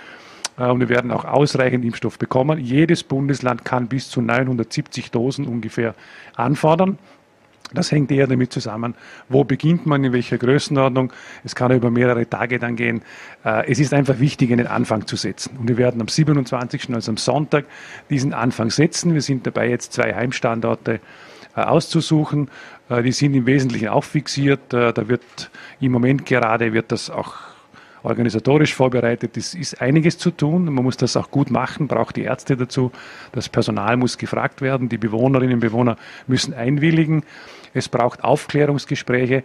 [0.59, 2.59] Äh, und wir werden auch ausreichend Impfstoff bekommen.
[2.59, 5.95] Jedes Bundesland kann bis zu 970 Dosen ungefähr
[6.37, 6.99] anfordern.
[7.75, 8.95] Das hängt eher damit zusammen,
[9.31, 11.11] wo beginnt man, in welcher Größenordnung.
[11.43, 13.03] Es kann über mehrere Tage dann gehen.
[13.45, 15.57] Äh, es ist einfach wichtig, einen Anfang zu setzen.
[15.59, 17.65] Und wir werden am 27., also am Sonntag,
[18.11, 19.15] diesen Anfang setzen.
[19.15, 21.01] Wir sind dabei, jetzt zwei Heimstandorte
[21.57, 22.51] äh, auszusuchen.
[22.91, 24.61] Die sind im Wesentlichen auch fixiert.
[24.69, 27.37] Da wird im Moment gerade wird das auch
[28.03, 29.37] organisatorisch vorbereitet.
[29.37, 30.65] Es ist einiges zu tun.
[30.67, 32.93] Man muss das auch gut machen, braucht die Ärzte dazu.
[33.33, 34.89] Das Personal muss gefragt werden.
[34.89, 37.23] Die Bewohnerinnen und Bewohner müssen einwilligen.
[37.75, 39.45] Es braucht Aufklärungsgespräche.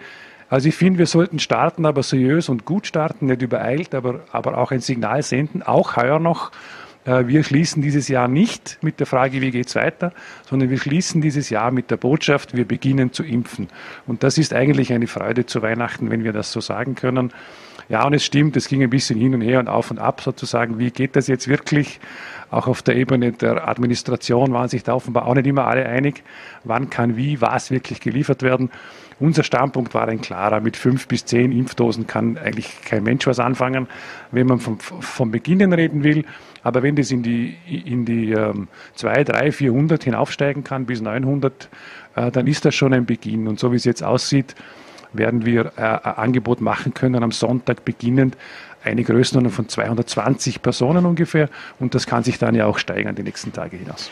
[0.50, 4.58] Also ich finde, wir sollten starten, aber seriös und gut starten, nicht übereilt, aber, aber
[4.58, 6.52] auch ein Signal senden, auch heuer noch.
[7.08, 10.14] Äh, wir schließen dieses Jahr nicht mit der Frage, wie geht's weiter,
[10.48, 13.68] sondern wir schließen dieses Jahr mit der Botschaft, wir beginnen zu impfen.
[14.06, 17.34] Und das ist eigentlich eine Freude zu Weihnachten, wenn wir das so sagen können.
[17.90, 20.22] Ja, und es stimmt, es ging ein bisschen hin und her und auf und ab
[20.22, 20.78] sozusagen.
[20.78, 22.00] Wie geht das jetzt wirklich?
[22.50, 26.24] Auch auf der Ebene der Administration waren sich da offenbar auch nicht immer alle einig,
[26.64, 28.72] wann kann wie was wirklich geliefert werden.
[29.20, 30.60] Unser Standpunkt war ein klarer.
[30.60, 33.88] Mit fünf bis zehn Impfdosen kann eigentlich kein Mensch was anfangen,
[34.32, 36.24] wenn man vom, vom Beginnen reden will.
[36.64, 41.70] Aber wenn das in die, in die ähm, 2, 3, 400 hinaufsteigen kann bis 900,
[42.16, 43.48] äh, dann ist das schon ein Beginn.
[43.48, 44.56] Und so wie es jetzt aussieht,
[45.14, 48.38] werden wir äh, ein Angebot machen können am Sonntag beginnend
[48.84, 53.24] eine Größenordnung von 220 Personen ungefähr und das kann sich dann ja auch steigern die
[53.24, 54.10] nächsten Tage hinaus.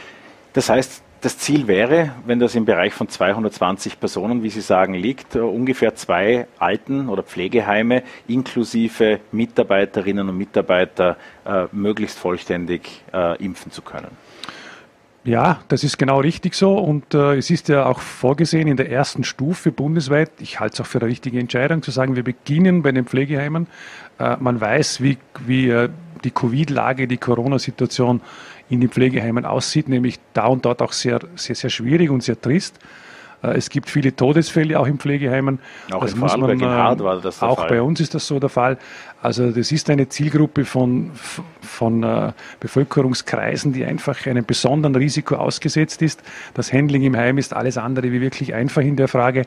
[0.54, 4.94] Das heißt, das Ziel wäre, wenn das im Bereich von 220 Personen, wie Sie sagen,
[4.94, 13.44] liegt, äh, ungefähr zwei Alten- oder Pflegeheime inklusive Mitarbeiterinnen und Mitarbeiter äh, möglichst vollständig äh,
[13.44, 14.10] impfen zu können.
[15.26, 18.92] Ja, das ist genau richtig so und äh, es ist ja auch vorgesehen in der
[18.92, 22.84] ersten Stufe bundesweit, ich halte es auch für eine richtige Entscheidung, zu sagen, wir beginnen
[22.84, 23.66] bei den Pflegeheimen.
[24.20, 25.90] Äh, man weiß, wie, wie äh,
[26.24, 28.22] die Covid-Lage, die Corona-Situation
[28.70, 32.40] in den Pflegeheimen aussieht, nämlich da und dort auch sehr, sehr, sehr schwierig und sehr
[32.40, 32.78] trist.
[33.44, 35.60] Äh, es gibt viele Todesfälle auch in Pflegeheimen.
[35.92, 37.70] Auch das in Vorarlberg, man, in war das der Auch Fall.
[37.70, 38.78] bei uns ist das so der Fall.
[39.22, 41.12] Also das ist eine Zielgruppe von,
[41.62, 46.22] von äh, Bevölkerungskreisen, die einfach einem besonderen Risiko ausgesetzt ist.
[46.54, 49.44] Das Handling im Heim ist alles andere wie wirklich einfach in der Frage.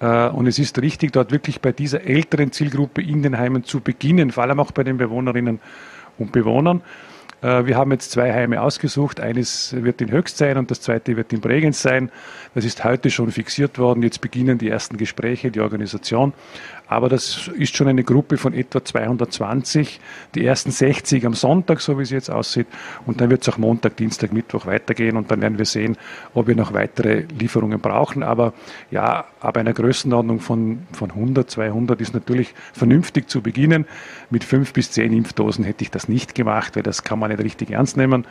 [0.00, 3.80] Äh, und es ist richtig, dort wirklich bei dieser älteren Zielgruppe in den Heimen zu
[3.80, 5.60] beginnen, vor allem auch bei den Bewohnerinnen
[6.18, 6.82] und Bewohnern.
[7.42, 9.20] Äh, wir haben jetzt zwei Heime ausgesucht.
[9.20, 12.10] Eines wird in Höchst sein und das zweite wird in Bregenz sein.
[12.54, 14.02] Das ist heute schon fixiert worden.
[14.02, 16.32] Jetzt beginnen die ersten Gespräche, die Organisation.
[16.88, 20.00] Aber das ist schon eine Gruppe von etwa 220.
[20.34, 22.66] Die ersten 60 am Sonntag, so wie es jetzt aussieht.
[23.06, 25.16] Und dann wird es auch Montag, Dienstag, Mittwoch weitergehen.
[25.16, 25.96] Und dann werden wir sehen,
[26.34, 28.22] ob wir noch weitere Lieferungen brauchen.
[28.22, 28.52] Aber
[28.90, 33.86] ja, ab einer Größenordnung von, von 100, 200 ist natürlich vernünftig zu beginnen.
[34.30, 37.42] Mit fünf bis zehn Impfdosen hätte ich das nicht gemacht, weil das kann man nicht
[37.42, 38.26] richtig ernst nehmen.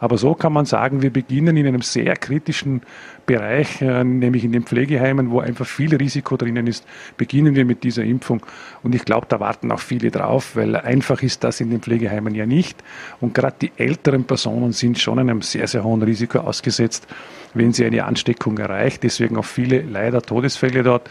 [0.00, 2.82] Aber so kann man sagen, wir beginnen in einem sehr kritischen
[3.26, 7.84] Bereich, äh, nämlich in den Pflegeheimen, wo einfach viel Risiko drinnen ist, beginnen wir mit
[7.84, 8.44] dieser Impfung.
[8.82, 12.34] Und ich glaube, da warten auch viele drauf, weil einfach ist das in den Pflegeheimen
[12.34, 12.82] ja nicht.
[13.20, 17.06] Und gerade die älteren Personen sind schon einem sehr, sehr hohen Risiko ausgesetzt,
[17.54, 19.02] wenn sie eine Ansteckung erreicht.
[19.02, 21.10] Deswegen auch viele leider Todesfälle dort.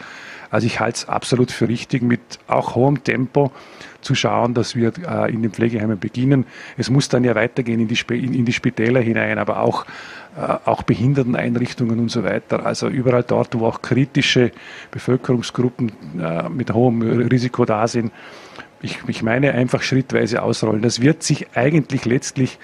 [0.50, 3.52] Also ich halte es absolut für richtig, mit auch hohem Tempo
[4.00, 6.46] zu schauen, dass wir äh, in den Pflegeheimen beginnen.
[6.76, 9.84] Es muss dann ja weitergehen in die, Sp in die Spitäler hinein, aber auch,
[10.36, 12.64] äh, auch Behinderteneinrichtungen und so weiter.
[12.64, 14.52] Also überall dort, wo auch kritische
[14.90, 18.12] Bevölkerungsgruppen äh, mit hohem Risiko da sind.
[18.80, 20.82] Ich, ich meine einfach schrittweise ausrollen.
[20.82, 22.58] Das wird sich eigentlich letztlich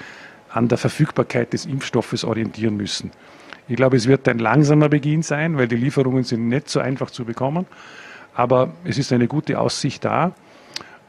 [0.50, 3.10] an der Verfügbarkeit des Impfstoffes orientieren müssen.
[3.66, 7.10] Ich glaube, es wird ein langsamer Beginn sein, weil die Lieferungen sind nicht so einfach
[7.10, 7.66] zu bekommen.
[8.34, 10.32] Aber es ist eine gute Aussicht da.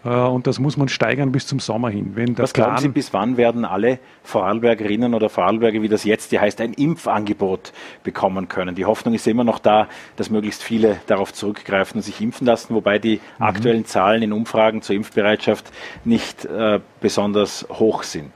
[0.05, 2.11] Äh, und das muss man steigern bis zum Sommer hin.
[2.15, 6.41] Wenn Was glauben Sie, bis wann werden alle Vorarlbergerinnen oder Vorarlberger, wie das jetzt hier
[6.41, 8.75] heißt, ein Impfangebot bekommen können?
[8.75, 12.75] Die Hoffnung ist immer noch da, dass möglichst viele darauf zurückgreifen und sich impfen lassen,
[12.75, 13.45] wobei die mhm.
[13.45, 15.71] aktuellen Zahlen in Umfragen zur Impfbereitschaft
[16.03, 18.31] nicht äh, besonders hoch sind.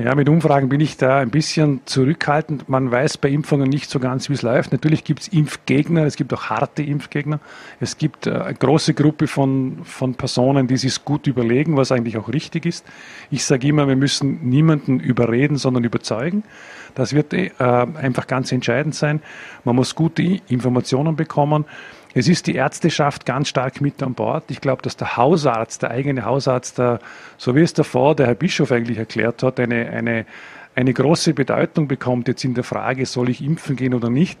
[0.00, 2.68] Ja, mit Umfragen bin ich da ein bisschen zurückhaltend.
[2.68, 4.70] Man weiß bei Impfungen nicht so ganz, wie es läuft.
[4.70, 7.40] Natürlich gibt es Impfgegner, es gibt auch harte Impfgegner.
[7.80, 12.16] Es gibt äh, eine große Gruppe von, von Personen, die sich gut überlegen, was eigentlich
[12.16, 12.86] auch richtig ist.
[13.32, 16.44] Ich sage immer, wir müssen niemanden überreden, sondern überzeugen.
[16.94, 19.20] Das wird äh, einfach ganz entscheidend sein.
[19.64, 21.64] Man muss gute Informationen bekommen.
[22.14, 24.44] Es ist die Ärzteschaft ganz stark mit an Bord.
[24.48, 27.00] Ich glaube, dass der Hausarzt, der eigene Hausarzt, der,
[27.36, 30.24] so wie es davor der Herr Bischof eigentlich erklärt hat, eine, eine,
[30.74, 34.38] eine große Bedeutung bekommt jetzt in der Frage, soll ich impfen gehen oder nicht.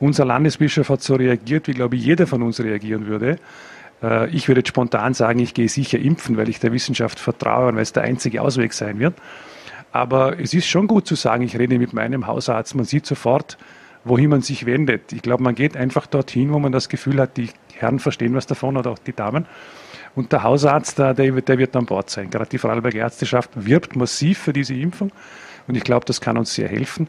[0.00, 3.38] Unser Landesbischof hat so reagiert, wie glaube ich jeder von uns reagieren würde.
[4.02, 7.68] Äh, ich würde jetzt spontan sagen, ich gehe sicher impfen, weil ich der Wissenschaft vertraue
[7.68, 9.14] und weil es der einzige Ausweg sein wird.
[9.92, 12.74] Aber es ist schon gut zu sagen, ich rede mit meinem Hausarzt.
[12.74, 13.58] Man sieht sofort,
[14.04, 15.12] wohin man sich wendet.
[15.12, 18.46] Ich glaube, man geht einfach dorthin, wo man das Gefühl hat, die Herren verstehen was
[18.46, 19.46] davon oder auch die Damen.
[20.14, 22.30] Und der Hausarzt, der, der wird an Bord sein.
[22.30, 25.10] Gerade die Vorarlberger Ärzteschaft wirbt massiv für diese Impfung.
[25.66, 27.08] Und ich glaube, das kann uns sehr helfen.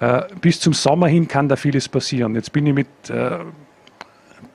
[0.00, 2.34] Äh, bis zum Sommer hin kann da vieles passieren.
[2.34, 3.38] Jetzt bin ich mit äh,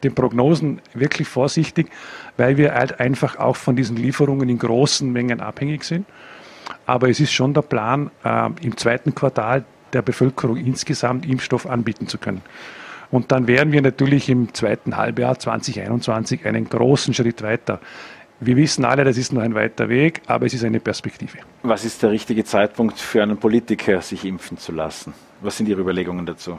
[0.03, 1.89] den Prognosen wirklich vorsichtig,
[2.37, 6.05] weil wir halt einfach auch von diesen Lieferungen in großen Mengen abhängig sind.
[6.85, 12.07] Aber es ist schon der Plan, äh, im zweiten Quartal der Bevölkerung insgesamt Impfstoff anbieten
[12.07, 12.41] zu können.
[13.11, 17.79] Und dann wären wir natürlich im zweiten Halbjahr 2021 einen großen Schritt weiter.
[18.39, 21.39] Wir wissen alle, das ist nur ein weiter Weg, aber es ist eine Perspektive.
[21.63, 25.13] Was ist der richtige Zeitpunkt für einen Politiker, sich impfen zu lassen?
[25.41, 26.57] Was sind Ihre Überlegungen dazu?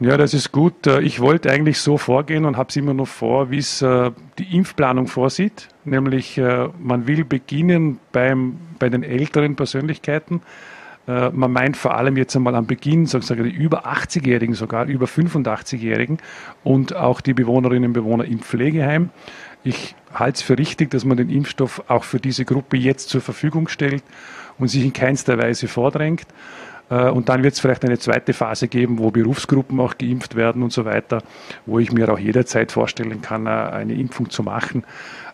[0.00, 0.86] Ja, das ist gut.
[0.86, 4.56] Ich wollte eigentlich so vorgehen und habe es immer noch vor, wie es äh, die
[4.56, 5.68] Impfplanung vorsieht.
[5.84, 10.40] Nämlich, äh, man will beginnen beim, bei den älteren Persönlichkeiten
[11.08, 15.06] äh, man meint vor allem jetzt einmal am Beginn, sozusagen die über 80-Jährigen, sogar über
[15.06, 16.18] 85-Jährigen
[16.62, 19.08] und auch die Bewohnerinnen und Bewohner im Pflegeheim.
[19.64, 23.22] Ich halte es für richtig, dass man den Impfstoff auch für diese Gruppe jetzt zur
[23.22, 24.04] Verfügung stellt
[24.58, 26.26] und sich in keinster Weise vordrängt.
[26.90, 30.62] Äh, und dann wird es vielleicht eine zweite Phase geben, wo Berufsgruppen auch geimpft werden
[30.62, 31.22] und so weiter,
[31.64, 34.84] wo ich mir auch jederzeit vorstellen kann, äh, eine Impfung zu machen.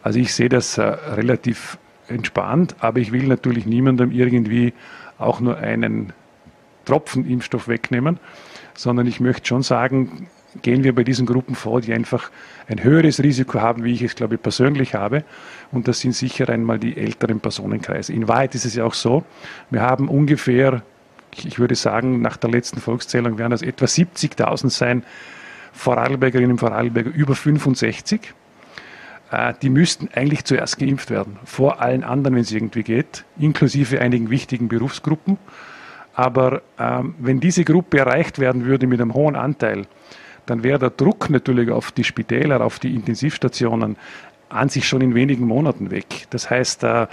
[0.02, 4.74] Also ich sehe das relativ entspannt, aber ich will natürlich niemandem irgendwie
[5.18, 6.12] auch nur einen
[6.84, 8.18] Tropfen Impfstoff wegnehmen,
[8.74, 10.28] sondern ich möchte schon sagen,
[10.62, 12.30] gehen wir bei diesen Gruppen vor, die einfach
[12.68, 15.24] ein höheres Risiko haben, wie ich es, glaube ich, persönlich habe.
[15.72, 18.12] Und das sind sicher einmal die älteren Personenkreise.
[18.12, 19.24] In Wahrheit ist es ja auch so,
[19.70, 20.82] wir haben ungefähr,
[21.32, 25.04] ich würde sagen, nach der letzten Volkszählung werden das etwa 70.000 sein,
[25.72, 28.32] Vorarlbergerinnen und Vorarlberger über 65.
[29.34, 34.00] Äh, die müssten eigentlich zuerst geimpft werden, vor allen anderen, wenn es irgendwie geht, inklusive
[34.00, 35.38] einigen wichtigen Berufsgruppen.
[36.14, 39.86] Aber ähm, wenn diese Gruppe erreicht werden würde mit einem hohen Anteil,
[40.46, 43.96] dann wäre der Druck natürlich auf die Spitäler, auf die Intensivstationen
[44.48, 46.26] an sich schon in wenigen Monaten weg.
[46.30, 47.06] Das heißt, äh,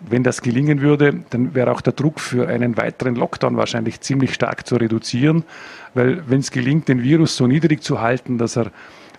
[0.00, 4.34] wenn das gelingen würde, dann wäre auch der Druck für einen weiteren Lockdown wahrscheinlich ziemlich
[4.34, 5.44] stark zu reduzieren,
[5.94, 8.72] weil wenn es gelingt, den Virus so niedrig zu halten, dass er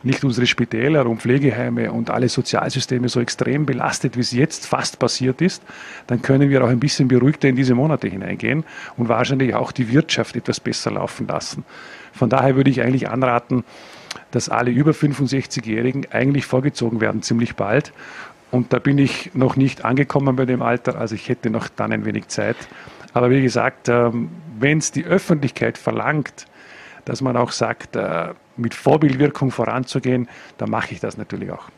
[0.04, 5.00] nicht unsere Spitäler und Pflegeheime und alle Sozialsysteme so extrem belastet, wie es jetzt fast
[5.00, 5.64] passiert ist,
[6.08, 8.64] dann können wir auch ein bisschen beruhigter in diese Monate hineingehen
[8.96, 11.64] und wahrscheinlich auch die Wirtschaft etwas besser laufen lassen.
[12.14, 13.64] Von daher würde ich eigentlich anraten,
[14.32, 17.94] dass alle über 65-Jährigen eigentlich vorgezogen werden, ziemlich bald.
[18.52, 21.92] Und da bin ich noch nicht angekommen bei dem Alter, also ich hätte noch dann
[21.92, 22.56] ein wenig Zeit.
[23.14, 24.30] Aber wie gesagt, ähm,
[24.60, 26.46] wenn es die Öffentlichkeit verlangt,
[27.06, 31.70] dass man auch sagt, äh, mit Vorbildwirkung voranzugehen, dann mache ich das natürlich auch.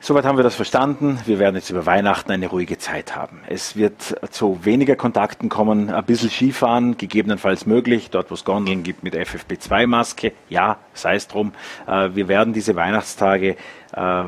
[0.00, 1.18] Soweit haben wir das verstanden.
[1.26, 3.40] Wir werden jetzt über Weihnachten eine ruhige Zeit haben.
[3.48, 8.84] Es wird zu weniger Kontakten kommen, ein bisschen Skifahren, gegebenenfalls möglich, dort wo es Gondeln
[8.84, 10.32] gibt mit FFP2-Maske.
[10.48, 11.52] Ja, sei es drum.
[11.88, 13.56] Äh, wir werden diese Weihnachtstage
[13.92, 14.24] äh,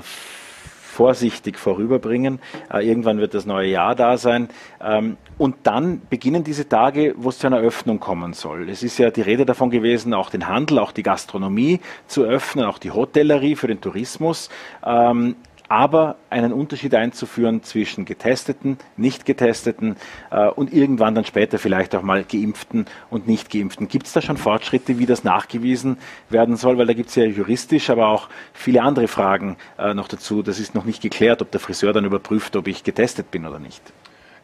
[1.00, 2.40] vorsichtig vorüberbringen.
[2.70, 4.50] Äh, irgendwann wird das neue Jahr da sein.
[4.82, 8.68] Ähm, und dann beginnen diese Tage, wo es zu einer Öffnung kommen soll.
[8.68, 12.66] Es ist ja die Rede davon gewesen, auch den Handel, auch die Gastronomie zu öffnen,
[12.66, 14.50] auch die Hotellerie für den Tourismus.
[14.84, 15.36] Ähm,
[15.70, 19.96] aber einen Unterschied einzuführen zwischen Getesteten, nicht Getesteten
[20.32, 23.86] äh, und irgendwann dann später vielleicht auch mal Geimpften und nicht Geimpften.
[23.86, 25.96] Gibt es da schon Fortschritte, wie das nachgewiesen
[26.28, 26.76] werden soll?
[26.76, 30.42] Weil da gibt es ja juristisch, aber auch viele andere Fragen äh, noch dazu.
[30.42, 33.60] Das ist noch nicht geklärt, ob der Friseur dann überprüft, ob ich getestet bin oder
[33.60, 33.80] nicht.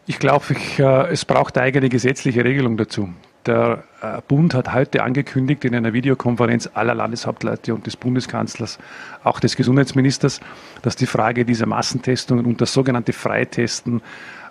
[0.06, 0.44] Ich glaube,
[0.78, 3.08] äh, es braucht eine eigene gesetzliche Regelung dazu.
[3.46, 8.78] Der äh, Bund hat heute angekündigt in einer Videokonferenz aller Landeshauptleute und des Bundeskanzlers,
[9.22, 10.40] auch des Gesundheitsministers,
[10.82, 14.02] dass die Frage dieser Massentestungen und das sogenannte Freitesten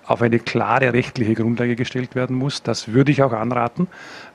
[0.05, 2.63] auf eine klare rechtliche Grundlage gestellt werden muss.
[2.63, 3.87] Das würde ich auch anraten,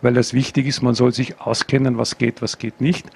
[0.03, 0.83] weil das wichtig ist.
[0.83, 3.09] Man soll sich auskennen, was geht, was geht nicht.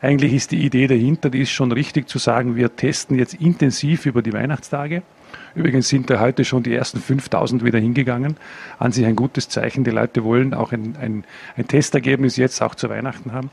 [0.00, 4.06] Eigentlich ist die Idee dahinter, die ist schon richtig zu sagen, wir testen jetzt intensiv
[4.06, 5.02] über die Weihnachtstage.
[5.54, 8.36] Übrigens sind da heute schon die ersten 5000 wieder hingegangen.
[8.78, 9.84] An sich ein gutes Zeichen.
[9.84, 11.24] Die Leute wollen auch ein, ein,
[11.56, 13.50] ein Testergebnis jetzt auch zu Weihnachten haben.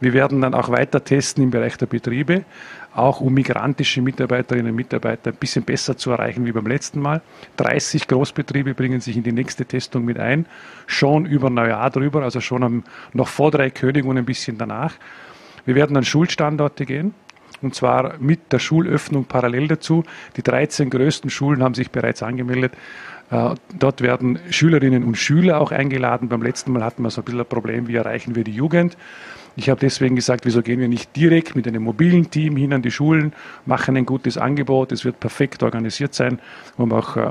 [0.00, 2.44] Wir werden dann auch weiter testen im Bereich der Betriebe,
[2.94, 7.22] auch um migrantische Mitarbeiterinnen und Mitarbeiter ein bisschen besser zu erreichen wie beim letzten Mal.
[7.56, 10.46] 30 Großbetriebe bringen sich in die nächste Testung mit ein,
[10.86, 14.94] schon über Neujahr drüber, also schon am, noch vor drei Königen und ein bisschen danach.
[15.64, 17.14] Wir werden an Schulstandorte gehen
[17.62, 20.04] und zwar mit der Schulöffnung parallel dazu.
[20.36, 22.72] Die 13 größten Schulen haben sich bereits angemeldet.
[23.30, 26.28] Äh, dort werden Schülerinnen und Schüler auch eingeladen.
[26.28, 28.96] Beim letzten Mal hatten wir so ein bisschen ein Problem, wie erreichen wir die Jugend.
[29.56, 32.82] Ich habe deswegen gesagt, wieso gehen wir nicht direkt mit einem mobilen Team hin an
[32.82, 33.32] die Schulen,
[33.66, 36.40] machen ein gutes Angebot, es wird perfekt organisiert sein,
[36.76, 37.30] um auch äh,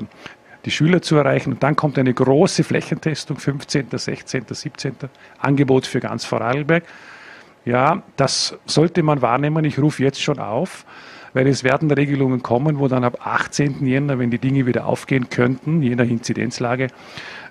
[0.66, 1.54] die Schüler zu erreichen.
[1.54, 4.96] Und dann kommt eine große Flächentestung, 15., 16., 17.
[5.40, 6.84] Angebot für ganz Vorarlberg.
[7.66, 9.64] Ja, das sollte man wahrnehmen.
[9.64, 10.86] Ich rufe jetzt schon auf,
[11.34, 13.86] weil es werden Regelungen kommen, wo dann ab 18.
[13.86, 16.88] Jänner, wenn die Dinge wieder aufgehen könnten, je nach Inzidenzlage,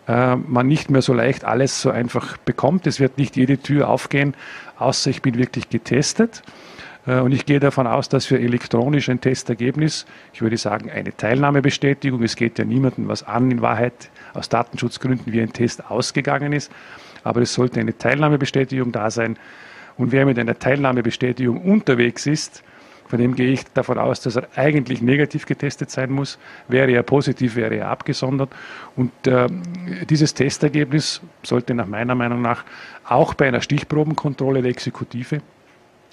[0.07, 2.87] äh, man nicht mehr so leicht alles so einfach bekommt.
[2.87, 4.35] Es wird nicht jede Tür aufgehen,
[4.79, 6.43] außer ich bin wirklich getestet.
[7.07, 11.17] Äh, und ich gehe davon aus, dass für elektronisch ein Testergebnis, ich würde sagen, eine
[11.17, 16.53] Teilnahmebestätigung, es geht ja niemandem was an, in Wahrheit aus Datenschutzgründen, wie ein Test ausgegangen
[16.53, 16.71] ist,
[17.25, 19.39] aber es sollte eine Teilnahmebestätigung da sein,
[19.99, 22.63] und wer mit einer Teilnahmebestätigung unterwegs ist,
[23.13, 26.39] von dem gehe ich davon aus, dass er eigentlich negativ getestet sein muss.
[26.69, 28.49] Wäre er positiv, wäre er abgesondert.
[28.97, 29.49] Und äh,
[30.09, 32.65] dieses Testergebnis sollte nach meiner Meinung nach
[33.05, 35.43] auch bei einer Stichprobenkontrolle der Exekutive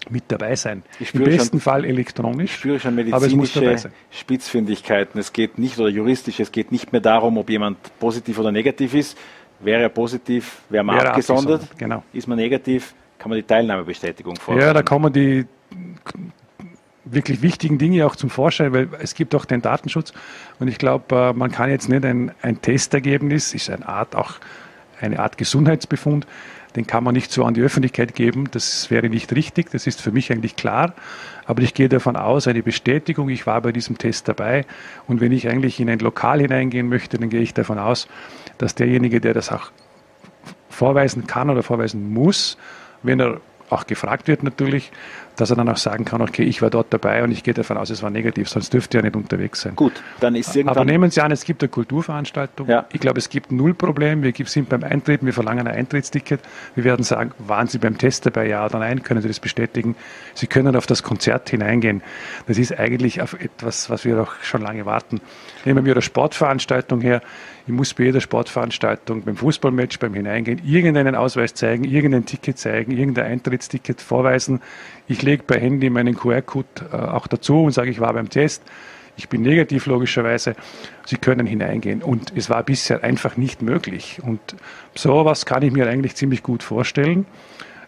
[0.09, 0.83] mit dabei sein.
[1.13, 2.51] Im besten schon, Fall elektronisch.
[2.51, 5.21] Ich spüre schon medizinische Spitzfindigkeiten.
[5.21, 8.93] Es geht nicht, oder juristisch, es geht nicht mehr darum, ob jemand positiv oder negativ
[8.93, 9.17] ist.
[9.61, 11.61] Wäre er positiv, wäre man wäre abgesondert.
[11.61, 11.79] abgesondert.
[11.79, 12.03] Genau.
[12.11, 14.67] Ist man negativ, kann man die Teilnahmebestätigung vorstellen.
[14.67, 15.45] Ja, da kommen die
[17.05, 20.13] wirklich wichtigen Dinge auch zum Vorschein, weil es gibt auch den Datenschutz
[20.59, 24.35] und ich glaube, äh, man kann jetzt nicht ein, ein Testergebnis, ist eine Art auch
[25.01, 26.27] eine Art Gesundheitsbefund,
[26.75, 28.49] den kann man nicht so an die Öffentlichkeit geben.
[28.51, 29.71] Das wäre nicht richtig.
[29.71, 30.93] Das ist für mich eigentlich klar.
[31.45, 34.65] Aber ich gehe davon aus, eine Bestätigung, ich war bei diesem Test dabei.
[35.07, 38.07] Und wenn ich eigentlich in ein Lokal hineingehen möchte, dann gehe ich davon aus,
[38.59, 39.71] dass derjenige, der das auch
[40.69, 42.57] vorweisen kann oder vorweisen muss,
[43.03, 44.91] wenn er auch gefragt wird natürlich,
[45.39, 47.77] dass er dann auch sagen kann, okay, ich war dort dabei und ich gehe davon
[47.77, 49.75] aus, es war negativ, sonst dürfte er nicht unterwegs sein.
[49.75, 50.77] Gut, dann ist irgendwann...
[50.77, 52.67] Aber nehmen Sie an, es gibt eine Kulturveranstaltung.
[52.67, 52.85] Ja.
[52.91, 54.21] Ich glaube, es gibt null Problem.
[54.21, 56.41] Wir sind beim Eintreten, wir verlangen ein Eintrittsticket.
[56.75, 59.01] Wir werden sagen, waren Sie beim Test dabei, ja oder nein?
[59.01, 59.95] Können Sie das bestätigen?
[60.33, 62.01] Sie können auf das Konzert hineingehen.
[62.47, 65.21] Das ist eigentlich auf etwas, was wir doch schon lange warten.
[65.63, 67.21] Nehmen wir eine Sportveranstaltung her.
[67.65, 72.91] Ich muss bei jeder Sportveranstaltung, beim Fußballmatch, beim Hineingehen irgendeinen Ausweis zeigen, irgendein Ticket zeigen,
[72.91, 74.61] irgendein Eintrittsticket vorweisen.
[75.09, 78.61] Ich lege per Handy meinen QR-Code äh, auch dazu und sage, ich war beim Test.
[79.17, 80.55] Ich bin negativ logischerweise.
[81.05, 82.03] Sie können hineingehen.
[82.03, 84.21] Und es war bisher einfach nicht möglich.
[84.21, 84.39] Und
[84.93, 87.25] sowas kann ich mir eigentlich ziemlich gut vorstellen,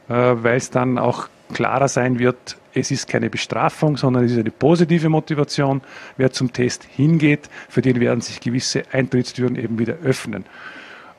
[0.09, 4.39] äh, weil es dann auch klarer sein wird, es ist keine Bestrafung, sondern es ist
[4.39, 5.81] eine positive Motivation.
[6.17, 10.45] Wer zum Test hingeht, für den werden sich gewisse Eintrittstüren eben wieder öffnen.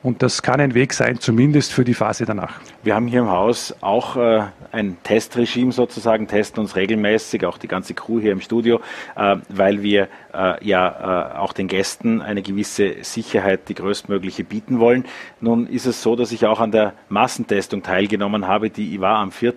[0.03, 2.59] Und das kann ein Weg sein, zumindest für die Phase danach.
[2.83, 4.43] Wir haben hier im Haus auch äh,
[4.73, 8.81] ein Testregime sozusagen, testen uns regelmäßig, auch die ganze Crew hier im Studio,
[9.15, 14.79] äh, weil wir äh, ja äh, auch den Gästen eine gewisse Sicherheit, die größtmögliche bieten
[14.79, 15.05] wollen.
[15.39, 19.31] Nun ist es so, dass ich auch an der Massentestung teilgenommen habe, die war am
[19.31, 19.53] 4.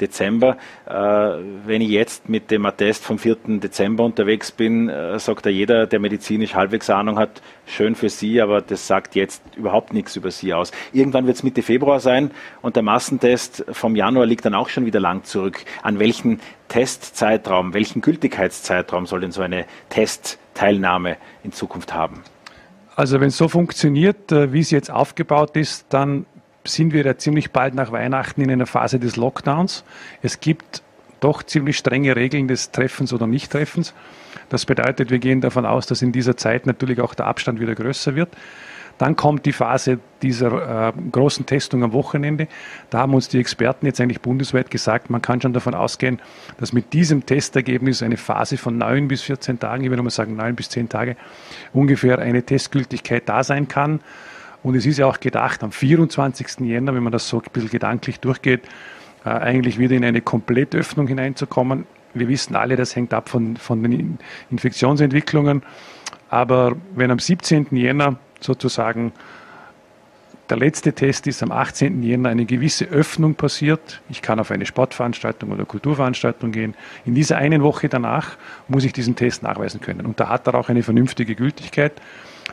[0.00, 0.56] Dezember.
[0.86, 3.36] Äh, wenn ich jetzt mit dem Attest vom 4.
[3.60, 8.40] Dezember unterwegs bin, äh, sagt da jeder, der medizinisch halbwegs Ahnung hat, schön für Sie,
[8.40, 10.72] aber das sagt jetzt überhaupt nichts über Sie aus.
[10.92, 12.30] Irgendwann wird es Mitte Februar sein
[12.62, 15.64] und der Massentest vom Januar liegt dann auch schon wieder lang zurück.
[15.82, 22.22] An welchen Testzeitraum, welchen Gültigkeitszeitraum soll denn so eine Testteilnahme in Zukunft haben?
[22.96, 26.26] Also wenn es so funktioniert, äh, wie es jetzt aufgebaut ist, dann
[26.64, 29.84] sind wir ja ziemlich bald nach Weihnachten in einer Phase des Lockdowns.
[30.22, 30.82] Es gibt
[31.20, 33.94] doch ziemlich strenge Regeln des Treffens oder Nichttreffens.
[34.48, 37.74] Das bedeutet, wir gehen davon aus, dass in dieser Zeit natürlich auch der Abstand wieder
[37.74, 38.30] größer wird.
[38.98, 42.48] Dann kommt die Phase dieser äh, großen Testung am Wochenende.
[42.90, 46.20] Da haben uns die Experten jetzt eigentlich bundesweit gesagt, man kann schon davon ausgehen,
[46.58, 50.36] dass mit diesem Testergebnis eine Phase von neun bis 14 Tagen, ich würde mal sagen
[50.36, 51.16] neun bis zehn Tage,
[51.72, 54.00] ungefähr eine Testgültigkeit da sein kann.
[54.62, 56.60] Und es ist ja auch gedacht, am 24.
[56.60, 58.62] Jänner, wenn man das so ein bisschen gedanklich durchgeht,
[59.24, 61.86] äh, eigentlich wieder in eine Komplettöffnung hineinzukommen.
[62.14, 64.18] Wir wissen alle, das hängt ab von, von den
[64.50, 65.62] Infektionsentwicklungen.
[66.30, 67.68] Aber wenn am 17.
[67.72, 69.12] Jänner sozusagen
[70.48, 72.02] der letzte Test ist am 18.
[72.02, 74.00] Jänner eine gewisse Öffnung passiert.
[74.08, 76.74] Ich kann auf eine Sportveranstaltung oder Kulturveranstaltung gehen.
[77.04, 80.06] In dieser einen Woche danach muss ich diesen Test nachweisen können.
[80.06, 81.92] Und da hat er auch eine vernünftige Gültigkeit.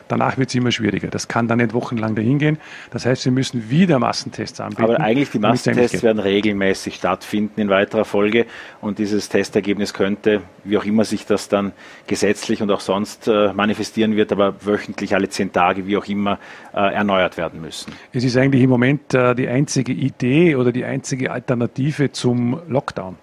[0.08, 1.08] Danach wird es immer schwieriger.
[1.08, 2.58] Das kann dann nicht wochenlang dahin gehen.
[2.90, 4.84] Das heißt, wir müssen wieder Massentests anbieten.
[4.84, 8.46] Aber eigentlich die Massentests werden regelmäßig stattfinden in weiterer Folge
[8.80, 11.72] und dieses Testergebnis könnte, wie auch immer sich das dann
[12.06, 16.38] gesetzlich und auch sonst äh, manifestieren wird, aber wöchentlich alle zehn Tage, wie auch immer,
[16.74, 17.92] äh, erneuert werden müssen.
[18.12, 23.16] Es ist eigentlich im Moment äh, die einzige Idee oder die einzige Alternative zum Lockdown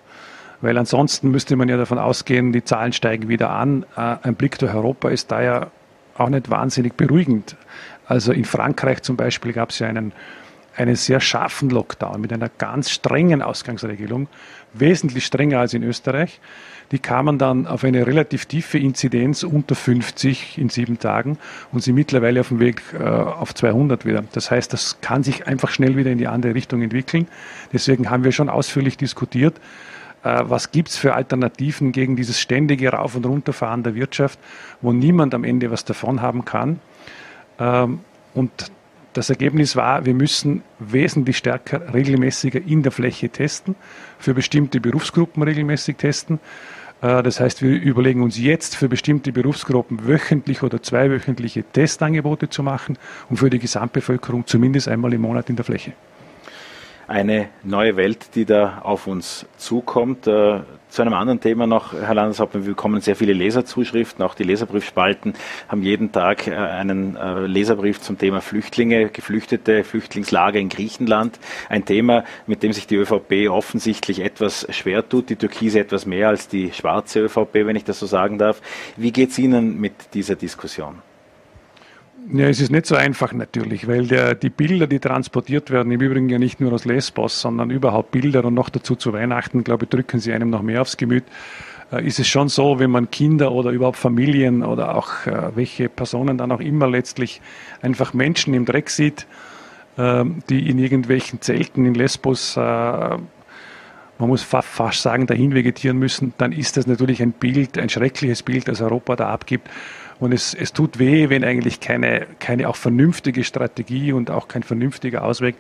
[0.63, 3.86] weil ansonsten müsste man ja davon ausgehen, die Zahlen steigen wieder an.
[3.97, 5.71] Äh, ein Blick durch Europa ist da ja
[6.16, 7.55] auch nicht wahnsinnig beruhigend.
[8.05, 10.11] Also in Frankreich zum Beispiel gab es ja einen,
[10.76, 14.28] einen sehr scharfen Lockdown mit einer ganz strengen Ausgangsregelung,
[14.74, 16.39] wesentlich strenger als in Österreich.
[16.91, 21.39] Die kamen dann auf eine relativ tiefe Inzidenz unter 50 in sieben Tagen
[21.72, 24.24] und sind mittlerweile auf dem Weg äh, auf 200 wieder.
[24.34, 27.28] Das heißt, das kann sich einfach schnell wieder in die andere Richtung entwickeln.
[27.72, 29.55] Deswegen haben wir schon ausführlich diskutiert,
[30.24, 34.39] was gibt es für Alternativen gegen dieses ständige Rauf- und Runterfahren der Wirtschaft,
[34.82, 36.80] wo niemand am Ende was davon haben kann.
[37.59, 37.99] Ähm,
[38.34, 38.71] und
[39.13, 43.76] das Ergebnis war, wir müssen wesentlich stärker, regelmäßiger in der Fläche testen,
[44.17, 46.39] für bestimmte Berufsgruppen regelmäßig testen.
[47.01, 52.63] Äh, das heißt, wir überlegen uns jetzt für bestimmte Berufsgruppen wöchentlich oder zweiwöchentliche Testangebote zu
[52.63, 52.97] machen
[53.30, 55.93] und für die Gesamtbevölkerung zumindest einmal im Monat in der Fläche
[57.08, 60.28] eine neue Welt, die da auf uns zukommt.
[60.28, 64.43] Äh, zu einem anderen Thema noch, Herr Landeshauptmann, wir bekommen sehr viele Leserzuschriften, auch die
[64.43, 65.34] Leserbriefspalten
[65.68, 71.39] haben jeden Tag äh, einen äh, Leserbrief zum Thema Flüchtlinge, geflüchtete Flüchtlingslager in Griechenland.
[71.68, 76.30] Ein Thema, mit dem sich die ÖVP offensichtlich etwas schwer tut, die Türkise etwas mehr
[76.30, 78.62] als die schwarze ÖVP, wenn ich das so sagen darf.
[78.95, 81.01] Wie geht es Ihnen mit dieser Diskussion?
[82.32, 85.99] Ja, es ist nicht so einfach natürlich, weil der, die Bilder, die transportiert werden, im
[85.99, 89.86] Übrigen ja nicht nur aus Lesbos, sondern überhaupt Bilder und noch dazu zu Weihnachten, glaube
[89.86, 91.26] ich, drücken sie einem noch mehr aufs Gemüt.
[91.91, 95.89] Äh, ist es schon so, wenn man Kinder oder überhaupt Familien oder auch äh, welche
[95.89, 97.41] Personen dann auch immer letztlich
[97.82, 99.28] einfach Menschen im Dreck sieht,
[99.97, 105.97] äh, die in irgendwelchen Zelten in Lesbos, äh, man muss fa fast sagen, dahin vegetieren
[105.97, 109.67] müssen, dann ist das natürlich ein Bild, ein schreckliches Bild, das Europa da abgibt.
[110.24, 114.63] Und es, es tut weh, wenn eigentlich keine, keine auch vernünftige Strategie und auch kein
[114.63, 115.55] vernünftiger Ausweg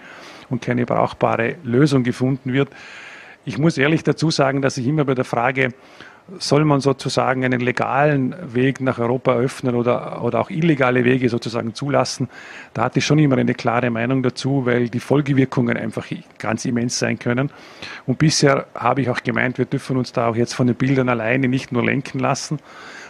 [0.49, 2.69] und keine brauchbare Lösung gefunden wird.
[3.43, 5.73] Ich muss ehrlich dazu sagen, dass ich immer bei der Frage,
[6.39, 11.73] soll man sozusagen einen legalen Weg nach Europa öffnen oder, oder auch illegale Wege sozusagen
[11.73, 12.29] zulassen,
[12.73, 16.05] da hatte ich schon immer eine klare Meinung dazu, weil die Folgewirkungen einfach
[16.39, 17.51] ganz immens sein können.
[18.05, 21.09] Und bisher habe ich auch gemeint, wir dürfen uns da auch jetzt von den Bildern
[21.09, 22.59] alleine nicht nur lenken lassen,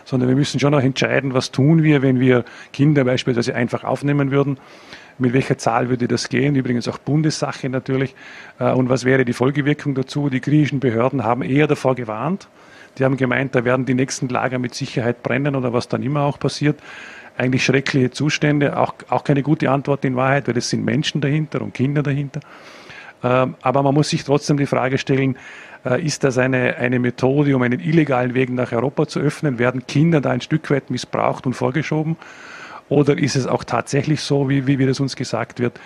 [0.06, 4.32] sondern wir müssen schon auch entscheiden, was tun wir, wenn wir Kinder beispielsweise einfach aufnehmen
[4.32, 4.58] würden.
[5.20, 6.56] Mit welcher Zahl würde das gehen?
[6.56, 8.16] Übrigens auch Bundessache natürlich.
[8.60, 10.30] Äh, und was wäre die Folgewirkung dazu?
[10.30, 12.48] Die griechischen Behörden haben eher davor gewarnt.
[12.98, 16.22] Die haben gemeint, da werden die nächsten Lager mit Sicherheit brennen oder was dann immer
[16.22, 16.80] auch passiert.
[17.38, 21.62] Eigentlich schreckliche Zustände, auch, auch keine gute Antwort in Wahrheit, weil es sind Menschen dahinter
[21.62, 22.42] und Kinder dahinter.
[23.24, 25.38] Ähm, aber man muss sich trotzdem die Frage stellen,
[25.84, 29.60] ist das eine, eine Methode, um einen illegalen Weg nach Europa zu öffnen?
[29.60, 32.16] Werden Kinder da ein Stück weit missbraucht und vorgeschoben?
[32.90, 35.80] Oder ist es auch tatsächlich so, wie, wie, wie das uns gesagt wird?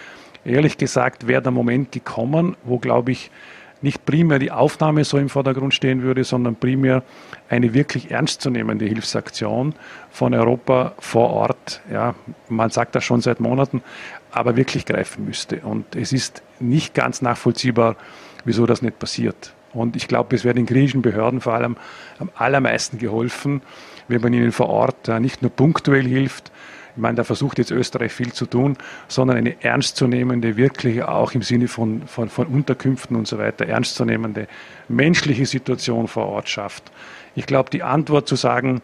[0.45, 3.31] Ehrlich gesagt wäre der Moment gekommen, wo, glaube ich,
[3.81, 7.03] nicht primär die Aufnahme so im Vordergrund stehen würde, sondern primär
[7.49, 9.75] eine wirklich ernstzunehmende Hilfsaktion
[10.09, 11.81] von Europa vor Ort.
[11.91, 12.15] Ja,
[12.49, 13.83] man sagt das schon seit Monaten,
[14.31, 15.57] aber wirklich greifen müsste.
[15.57, 17.95] Und es ist nicht ganz nachvollziehbar,
[18.45, 19.53] wieso das nicht passiert.
[19.77, 21.77] Und ich glaube, es wäre den griechischen Behörden vor allem
[22.19, 23.61] am allermeisten geholfen,
[24.07, 26.51] wenn man ihnen vor Ort nicht nur punktuell hilft,
[26.97, 28.75] ich meine, da versucht jetzt Österreich viel zu tun,
[29.07, 34.47] sondern eine ernstzunehmende, wirklich auch im Sinne von, von, von Unterkünften und so weiter, ernstzunehmende
[34.87, 36.91] menschliche Situation vor Ort schafft.
[37.35, 38.81] Ich glaube, die Antwort zu sagen,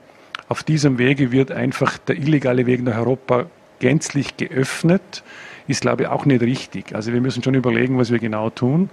[0.47, 3.47] auf diesem Wege wird einfach der illegale Weg nach Europa
[3.79, 5.23] gänzlich geöffnet,
[5.67, 6.93] ist, glaube ich, auch nicht richtig.
[6.93, 8.91] Also wir müssen schon überlegen, was wir genau tun.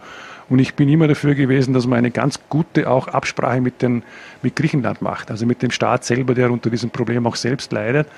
[0.51, 4.03] Und ich bin immer dafür gewesen, dass man eine ganz gute auch Absprache mit, den,
[4.43, 8.09] mit Griechenland macht, also mit dem Staat selber, der unter diesem Problem auch selbst leidet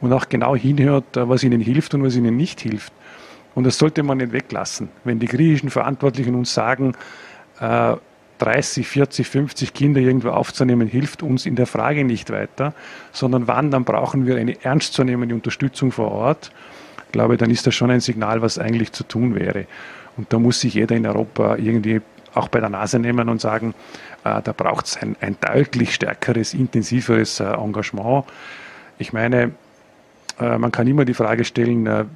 [0.00, 2.92] und auch genau hinhört, was ihnen hilft und was ihnen nicht hilft.
[3.56, 4.88] Und das sollte man nicht weglassen.
[5.02, 6.94] Wenn die griechischen Verantwortlichen uns sagen,
[7.58, 12.72] 30, 40, 50 Kinder irgendwo aufzunehmen, hilft uns in der Frage nicht weiter,
[13.10, 16.52] sondern wann, dann brauchen wir eine ernstzunehmende Unterstützung vor Ort.
[17.06, 19.66] Ich glaube, dann ist das schon ein Signal, was eigentlich zu tun wäre.
[20.20, 22.02] Und da muss sich jeder in Europa irgendwie
[22.34, 23.72] auch bei der Nase nehmen und sagen,
[24.22, 28.26] äh, da braucht es ein, ein, deutlich stärkeres, intensiveres äh, Engagement.
[28.98, 29.52] Ich meine,
[30.38, 32.06] äh, man kann immer die Frage stellen,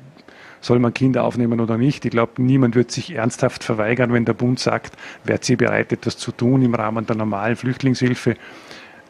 [0.61, 2.05] soll man Kinder aufnehmen oder nicht.
[2.05, 6.19] Ich glaube, niemand wird sich ernsthaft verweigern, wenn der Bund sagt, wer sie bereit, etwas
[6.19, 8.37] zu tun im Rahmen der normalen Flüchtlingshilfe.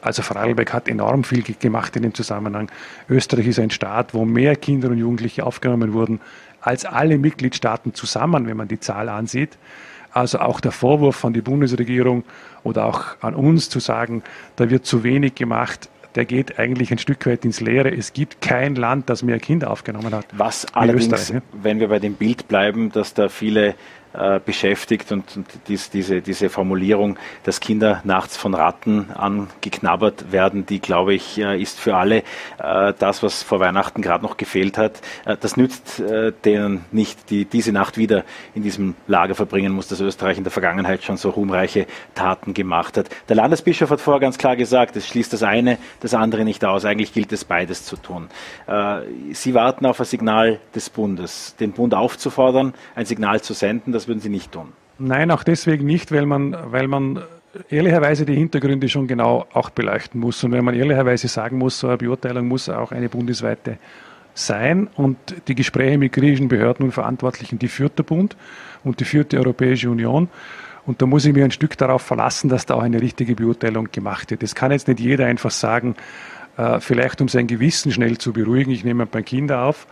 [0.02, 2.70] Also Vorarlberg hat enorm viel gemacht in dem Zusammenhang.
[3.08, 6.20] Österreich ist ein Staat, wo mehr Kinder und Jugendliche aufgenommen wurden
[6.64, 9.58] als alle Mitgliedstaaten zusammen, wenn man die Zahl ansieht.
[10.12, 12.24] Also auch der Vorwurf von der Bundesregierung
[12.62, 14.22] oder auch an uns zu sagen,
[14.56, 17.90] da wird zu wenig gemacht, der geht eigentlich ein Stück weit ins Leere.
[17.90, 20.26] Es gibt kein Land, das mehr Kinder aufgenommen hat.
[20.32, 23.74] Was allerdings, wenn wir bei dem Bild bleiben, dass da viele
[24.14, 30.66] äh, beschäftigt und, und dies, diese, diese Formulierung, dass Kinder nachts von Ratten angeknabbert werden,
[30.66, 32.22] die, glaube ich, äh, ist für alle
[32.58, 35.00] äh, das, was vor Weihnachten gerade noch gefehlt hat.
[35.40, 36.02] Das nützt
[36.44, 40.52] denen nicht, die diese Nacht wieder in diesem Lager verbringen muss, dass Österreich in der
[40.52, 43.08] Vergangenheit schon so ruhmreiche Taten gemacht hat.
[43.28, 46.84] Der Landesbischof hat vorher ganz klar gesagt, es schließt das eine, das andere nicht aus.
[46.84, 48.28] Eigentlich gilt es beides zu tun.
[49.32, 54.03] Sie warten auf ein Signal des Bundes, den Bund aufzufordern, ein Signal zu senden, dass
[54.04, 54.68] das würden Sie nicht tun.
[54.98, 57.22] Nein, auch deswegen nicht, weil man, weil man
[57.70, 60.44] ehrlicherweise die Hintergründe schon genau auch beleuchten muss.
[60.44, 63.78] Und wenn man ehrlicherweise sagen muss, so eine Beurteilung muss auch eine bundesweite
[64.34, 64.88] sein.
[64.94, 65.16] Und
[65.48, 68.36] die Gespräche mit griechischen Behörden und Verantwortlichen, die führt der Bund
[68.84, 70.28] und die führt die Europäische Union.
[70.84, 73.88] Und da muss ich mir ein Stück darauf verlassen, dass da auch eine richtige Beurteilung
[73.90, 74.42] gemacht wird.
[74.42, 75.96] Das kann jetzt nicht jeder einfach sagen,
[76.58, 79.86] äh, vielleicht um sein Gewissen schnell zu beruhigen, ich nehme ein Kinder auf,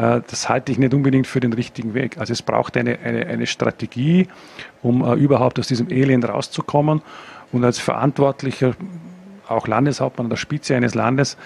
[0.00, 2.18] das halte ich nicht unbedingt für den richtigen Weg.
[2.18, 4.28] Also es braucht eine, eine, eine Strategie,
[4.82, 7.02] um uh, überhaupt aus diesem Elend rauszukommen.
[7.52, 8.74] Und als Verantwortlicher,
[9.48, 11.36] auch Landeshauptmann an der Spitze eines Landes,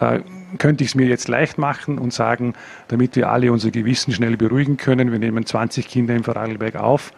[0.00, 0.18] uh,
[0.58, 2.54] könnte ich es mir jetzt leicht machen und sagen,
[2.88, 7.12] damit wir alle unser Gewissen schnell beruhigen können, wir nehmen 20 Kinder im Vorarlberg auf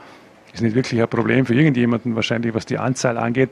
[0.56, 3.50] ist nicht wirklich ein Problem für irgendjemanden wahrscheinlich, was die Anzahl angeht.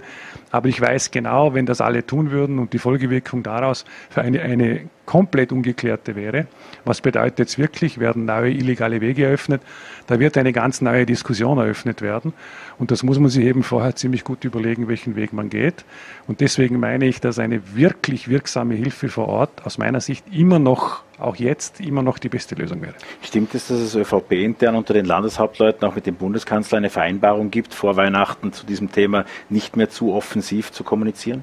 [0.50, 4.40] Aber ich weiß genau, wenn das alle tun würden und die Folgewirkung daraus für eine,
[4.42, 6.46] eine komplett ungeklärte wäre,
[6.84, 9.62] was bedeutet jetzt wirklich, werden neue illegale Wege eröffnet,
[10.06, 12.32] da wird eine ganz neue Diskussion eröffnet werden.
[12.78, 15.84] Und das muss man sich eben vorher ziemlich gut überlegen, welchen Weg man geht.
[16.26, 20.58] Und deswegen meine ich, dass eine wirklich wirksame Hilfe vor Ort aus meiner Sicht immer
[20.58, 22.94] noch, auch jetzt, immer noch die beste Lösung wäre.
[23.22, 27.50] Stimmt es, dass es ÖVP intern unter den Landeshauptleuten auch mit dem Bundeskanzler eine Vereinbarung
[27.50, 31.42] gibt, vor Weihnachten zu diesem Thema nicht mehr zu offensiv zu kommunizieren?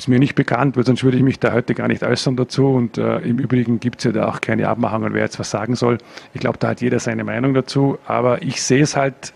[0.00, 2.68] Ist mir nicht bekannt, weil sonst würde ich mich da heute gar nicht äußern dazu.
[2.68, 5.76] Und äh, im Übrigen gibt es ja da auch keine Abmachungen, wer jetzt was sagen
[5.76, 5.98] soll.
[6.32, 7.98] Ich glaube, da hat jeder seine Meinung dazu.
[8.06, 9.34] Aber ich sehe es halt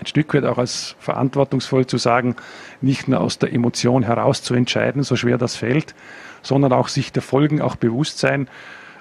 [0.00, 2.34] ein Stück weit auch als verantwortungsvoll zu sagen,
[2.80, 5.94] nicht nur aus der Emotion heraus zu entscheiden, so schwer das fällt,
[6.42, 8.48] sondern auch sich der Folgen auch bewusst sein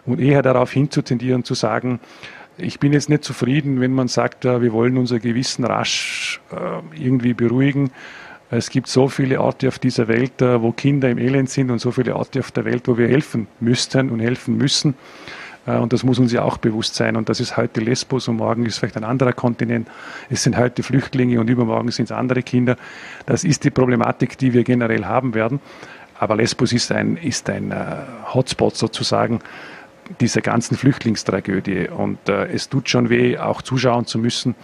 [0.06, 2.00] und eher darauf hinzutendieren, zu sagen,
[2.58, 7.34] ich bin jetzt nicht zufrieden, wenn man sagt, wir wollen unser Gewissen rasch äh, irgendwie
[7.34, 7.90] beruhigen
[8.52, 11.80] es gibt so viele Orte auf dieser Welt, äh, wo Kinder im Elend sind und
[11.80, 14.96] so viele Orte auf der Welt, wo wir helfen müssten und helfen müssen.
[15.66, 17.16] Äh, und das muss uns ja auch bewusst sein.
[17.16, 19.88] Und das ist heute Lesbos und morgen ist vielleicht ein anderer Kontinent.
[20.30, 22.76] Es sind heute Flüchtlinge und übermorgen sind es andere Kinder.
[23.26, 25.62] Das ist die Problematik, die wir generell haben werden.
[26.20, 27.86] Aber Lesbos ist ein, ist ein äh,
[28.34, 29.40] Hotspot sozusagen
[30.20, 31.88] dieser ganzen Flüchtlingstragödie.
[31.88, 34.56] Und es tut schon weh, auch zuschauen zu müssen,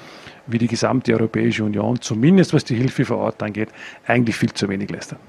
[0.48, 3.70] wie die gesamte Europäische Union, zumindest was die Hilfe vor Ort angeht,
[4.06, 5.20] eigentlich viel zu wenig leistet.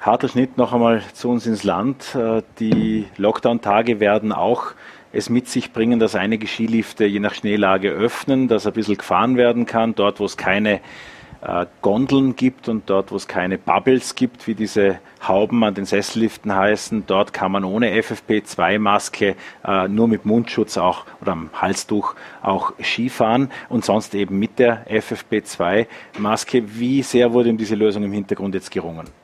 [0.00, 2.14] Harter Schnitt noch einmal zu uns ins Land.
[2.14, 4.74] Äh, die Lockdown-Tage werden auch
[5.12, 9.36] es mit sich bringen, dass einige Skilifte je nach Schneelage öffnen, dass ein bisschen gefahren
[9.36, 10.80] werden kann, dort wo es keine
[11.44, 15.84] äh, Gondeln gibt und dort, wo es keine Bubbles gibt, wie diese Hauben an den
[15.84, 22.14] Sesselliften heißen, dort kann man ohne FFP2-Maske äh, nur mit Mundschutz auch oder am Halstuch
[22.42, 26.64] auch Skifahren und sonst eben mit der FFP2-Maske.
[26.78, 29.23] Wie sehr wurde um diese Lösung im Hintergrund jetzt gerungen?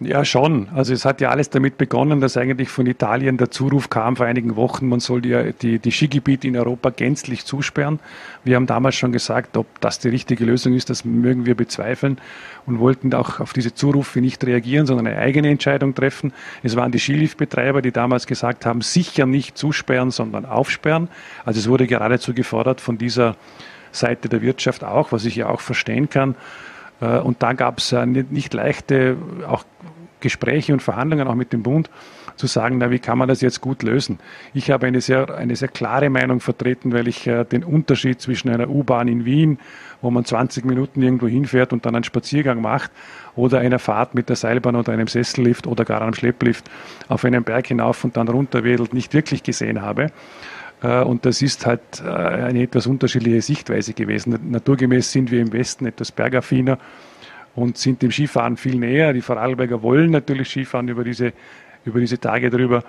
[0.00, 0.68] Ja, schon.
[0.74, 4.26] Also es hat ja alles damit begonnen, dass eigentlich von Italien der Zuruf kam vor
[4.26, 8.00] einigen Wochen, man soll die, die, die Skigebiete in Europa gänzlich zusperren.
[8.42, 12.18] Wir haben damals schon gesagt, ob das die richtige Lösung ist, das mögen wir bezweifeln
[12.66, 16.32] und wollten auch auf diese Zurufe nicht reagieren, sondern eine eigene Entscheidung treffen.
[16.64, 21.08] Es waren die Skiliftbetreiber, die damals gesagt haben, sicher nicht zusperren, sondern aufsperren.
[21.44, 23.36] Also es wurde geradezu gefordert von dieser
[23.92, 26.34] Seite der Wirtschaft auch, was ich ja auch verstehen kann.
[27.00, 29.16] Äh, und da gab es nicht leichte
[29.46, 29.64] auch
[30.24, 31.90] Gespräche und Verhandlungen auch mit dem Bund,
[32.36, 34.18] zu sagen, na, wie kann man das jetzt gut lösen?
[34.54, 38.48] Ich habe eine sehr, eine sehr klare Meinung vertreten, weil ich äh, den Unterschied zwischen
[38.48, 39.58] einer U-Bahn in Wien,
[40.02, 42.90] wo man 20 Minuten irgendwo hinfährt und dann einen Spaziergang macht,
[43.36, 46.70] oder einer Fahrt mit der Seilbahn oder einem Sessellift oder gar einem Schlepplift
[47.08, 50.06] auf einen Berg hinauf und dann runterwedelt, nicht wirklich gesehen habe.
[50.82, 54.38] Äh, und das ist halt äh, eine etwas unterschiedliche Sichtweise gewesen.
[54.50, 56.78] Naturgemäß sind wir im Westen etwas bergaffiner
[57.54, 59.12] und sind dem Skifahren viel näher.
[59.12, 61.32] Die Vorarlberger wollen natürlich Skifahren über diese,
[61.84, 62.84] über diese Tage drüber.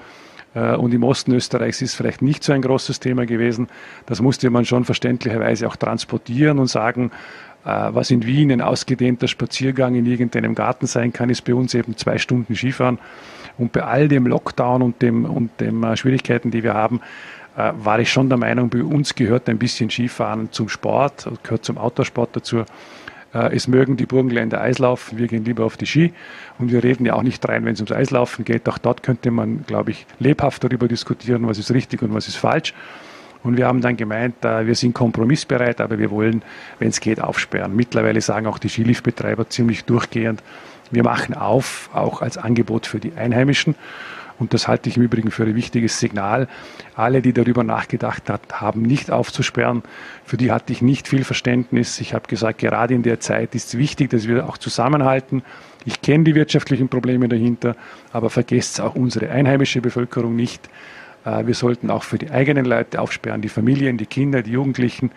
[0.53, 3.67] Äh, und im Osten Österreichs ist vielleicht nicht so ein großes Thema gewesen.
[4.05, 7.11] Das musste man schon verständlicherweise auch transportieren und sagen,
[7.67, 11.97] was in Wien ein ausgedehnter Spaziergang in irgendeinem Garten sein kann, ist bei uns eben
[11.97, 12.99] zwei Stunden Skifahren.
[13.57, 17.01] Und bei all dem Lockdown und dem, und dem Schwierigkeiten, die wir haben,
[17.57, 21.63] äh, war ich schon der Meinung, bei uns gehört ein bisschen Skifahren zum Sport, gehört
[21.63, 22.65] zum Autosport dazu.
[23.35, 26.13] Äh, es mögen die Burgenländer Eislaufen, wir gehen lieber auf die Ski
[26.57, 28.67] und wir reden ja auch nicht rein, wenn es ums Eislaufen geht.
[28.69, 32.37] Auch dort könnte man, glaube ich, lebhaft darüber diskutieren, was ist richtig und was ist
[32.37, 32.73] falsch.
[33.43, 36.41] Und wir haben dann gemeint, äh, wir sind kompromissbereit, aber wir wollen,
[36.79, 37.75] wenn es geht, aufsperren.
[37.75, 40.41] Mittlerweile sagen auch die Skiliftbetreiber ziemlich durchgehend,
[40.91, 43.75] wir machen auf, auch als Angebot für die Einheimischen.
[44.37, 46.47] Und das halte ich im Übrigen für ein wichtiges Signal.
[46.95, 49.83] Alle, die darüber nachgedacht haben, nicht aufzusperren,
[50.25, 52.01] für die hatte ich nicht viel Verständnis.
[52.01, 55.43] Ich habe gesagt, gerade in der Zeit ist es wichtig, dass wir auch zusammenhalten.
[55.85, 57.75] Ich kenne die wirtschaftlichen Probleme dahinter,
[58.11, 60.69] aber vergesst auch unsere einheimische Bevölkerung nicht.
[61.25, 65.11] Äh, wir sollten auch für die eigenen Leute aufsperren, die Familien, die Kinder, die Jugendlichen.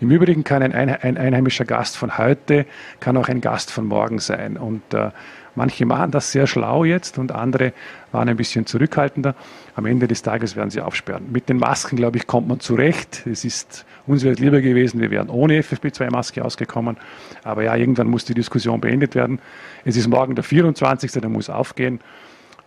[0.00, 2.66] Im Übrigen kann ein, einheimischer Gast von heute,
[3.00, 4.58] kann auch ein Gast von morgen sein.
[4.58, 5.10] Und äh,
[5.56, 7.72] Manche machen das sehr schlau jetzt und andere
[8.12, 9.34] waren ein bisschen zurückhaltender.
[9.74, 11.32] Am Ende des Tages werden sie aufsperren.
[11.32, 13.26] Mit den Masken, glaube ich, kommt man zurecht.
[13.26, 16.96] Es ist uns wäre lieber gewesen, wir wären ohne FFP2-Maske ausgekommen.
[17.42, 19.40] Aber ja, irgendwann muss die Diskussion beendet werden.
[19.84, 22.00] Es ist morgen der 24., der muss aufgehen.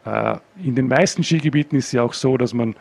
[0.06, 2.76] Äh, in den meisten Skigebieten ist es ja auch so, dass man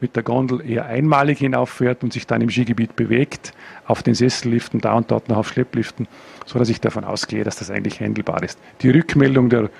[0.00, 3.52] mit der Gondel eher einmalig hinauffährt und sich dann im Skigebiet bewegt,
[3.86, 6.08] auf den Sesselliften, da und dort noch auf Schleppliften,
[6.46, 8.58] so dass ich davon ausgehe, dass das eigentlich handelbar ist.
[8.82, 9.70] Die Rückmeldung der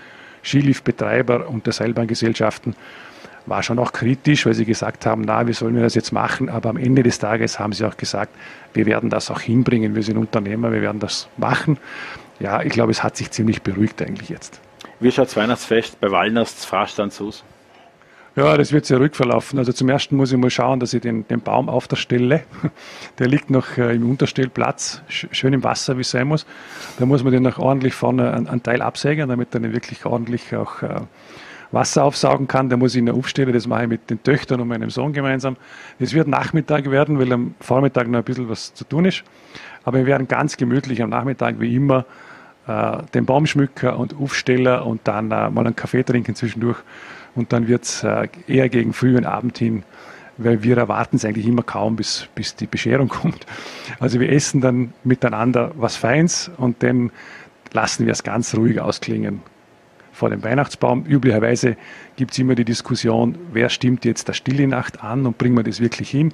[0.42, 2.76] Skiliftbetreiber und der Seilbahngesellschaften
[3.46, 6.48] war schon auch kritisch, weil sie gesagt haben, na, wie sollen wir das jetzt machen?
[6.48, 8.34] Aber am Ende des Tages haben sie auch gesagt,
[8.72, 11.78] wir werden das auch hinbringen, wir sind Unternehmer, wir werden das machen.
[12.40, 14.60] Ja, ich glaube, es hat sich ziemlich beruhigt eigentlich jetzt.
[15.00, 17.44] Wie schaut das Weihnachtsfest bei Wallners Fahrstand aus?
[18.37, 19.61] Ja, das wird sehr rückverlaufen.
[19.61, 22.43] Also zum ersten muss ich mal schauen, dass ich den, den Baum auf der Stelle,
[23.20, 26.45] der liegt noch äh, im Unterstellplatz, schön im Wasser, wie es sein muss.
[26.99, 30.55] Da muss man den noch ordentlich vorne einen Teil absägen, damit er dann wirklich ordentlich
[30.57, 31.03] auch äh,
[31.70, 32.68] Wasser aufsaugen kann.
[32.70, 35.57] Da muss ich ihn aufstellen, das mache ich mit den Töchtern und meinem Sohn gemeinsam.
[36.01, 39.22] Es wird Nachmittag werden, weil am Vormittag noch ein bisschen was zu tun ist.
[39.85, 42.05] Aber wir werden ganz gemütlich am Nachmittag wie immer
[42.66, 46.78] äh, den Baumschmücker und Aufsteller und dann mal einen Kaffee trinken zwischendurch
[47.35, 49.82] und dann wird es äh, eher gegen früh und Abend hin,
[50.37, 53.47] weil wir erwarten es eigentlich immer kaum, bis, bis die Bescherung kommt.
[54.01, 57.11] Also wir essen dann miteinander was Feins und dann
[57.72, 59.43] lassen wir es ganz ruhig ausklingen
[60.12, 61.05] vor dem Weihnachtsbaum.
[61.07, 61.76] Üblicherweise
[62.16, 65.64] gibt es immer die Diskussion, wer stimmt jetzt der Stille Nacht an und bringen wir
[65.64, 66.32] das wirklich hin?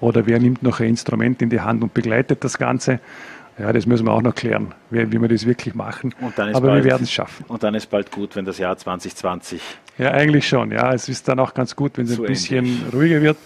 [0.00, 2.98] Oder wer nimmt noch ein Instrument in die Hand und begleitet das Ganze?
[3.62, 6.12] Ja, das müssen wir auch noch klären, wie, wie wir das wirklich machen.
[6.20, 7.44] Aber bald, wir werden es schaffen.
[7.46, 9.62] Und dann ist bald gut, wenn das Jahr 2020.
[9.98, 10.72] Ja, eigentlich schon.
[10.72, 12.92] Ja, es ist dann auch ganz gut, wenn es so ein bisschen ähnlich.
[12.92, 13.36] ruhiger wird,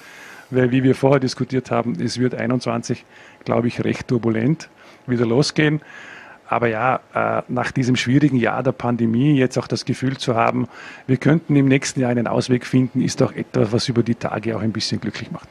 [0.48, 3.04] weil wie wir vorher diskutiert haben, es wird 21,
[3.44, 4.70] glaube ich, recht turbulent
[5.06, 5.82] wieder losgehen.
[6.48, 10.66] Aber ja, äh, nach diesem schwierigen Jahr der Pandemie jetzt auch das Gefühl zu haben,
[11.06, 14.56] wir könnten im nächsten Jahr einen Ausweg finden, ist auch etwas, was über die Tage
[14.56, 15.48] auch ein bisschen glücklich macht.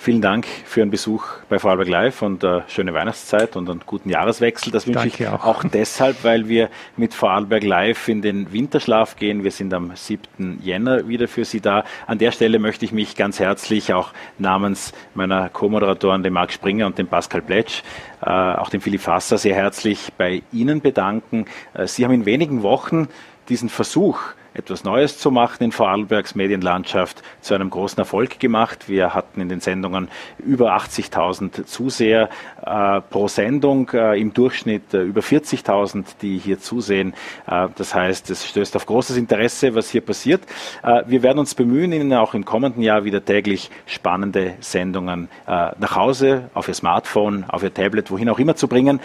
[0.00, 4.10] Vielen Dank für Ihren Besuch bei Vorarlberg Live und äh, schöne Weihnachtszeit und einen guten
[4.10, 4.70] Jahreswechsel.
[4.70, 5.44] Das wünsche Danke ich auch.
[5.44, 9.42] auch deshalb, weil wir mit Vorarlberg Live in den Winterschlaf gehen.
[9.42, 10.60] Wir sind am 7.
[10.62, 11.82] Jänner wieder für Sie da.
[12.06, 16.86] An der Stelle möchte ich mich ganz herzlich auch namens meiner Co-Moderatoren, dem Marc Springer
[16.86, 17.82] und dem Pascal Pletsch,
[18.22, 21.46] äh, auch dem Philipp Fasser, sehr herzlich bei Ihnen bedanken.
[21.74, 23.08] Äh, Sie haben in wenigen Wochen
[23.48, 24.20] diesen Versuch,
[24.58, 28.88] etwas Neues zu machen in Vorarlbergs Medienlandschaft zu einem großen Erfolg gemacht.
[28.88, 32.28] Wir hatten in den Sendungen über 80.000 Zuseher
[32.66, 37.14] äh, pro Sendung, äh, im Durchschnitt äh, über 40.000, die hier zusehen.
[37.46, 40.42] Äh, das heißt, es stößt auf großes Interesse, was hier passiert.
[40.82, 45.70] Äh, wir werden uns bemühen, Ihnen auch im kommenden Jahr wieder täglich spannende Sendungen äh,
[45.78, 49.00] nach Hause, auf Ihr Smartphone, auf Ihr Tablet, wohin auch immer zu bringen.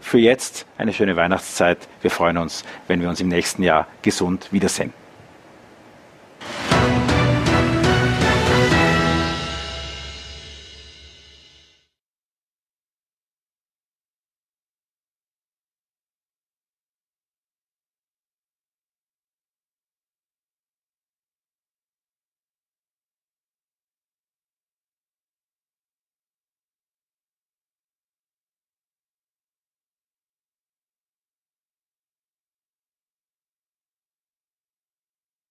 [0.00, 1.78] für jetzt eine schöne Weihnachtszeit.
[2.02, 4.92] Wir freuen uns, wenn wir uns im nächsten Jahr gesund wiedersehen.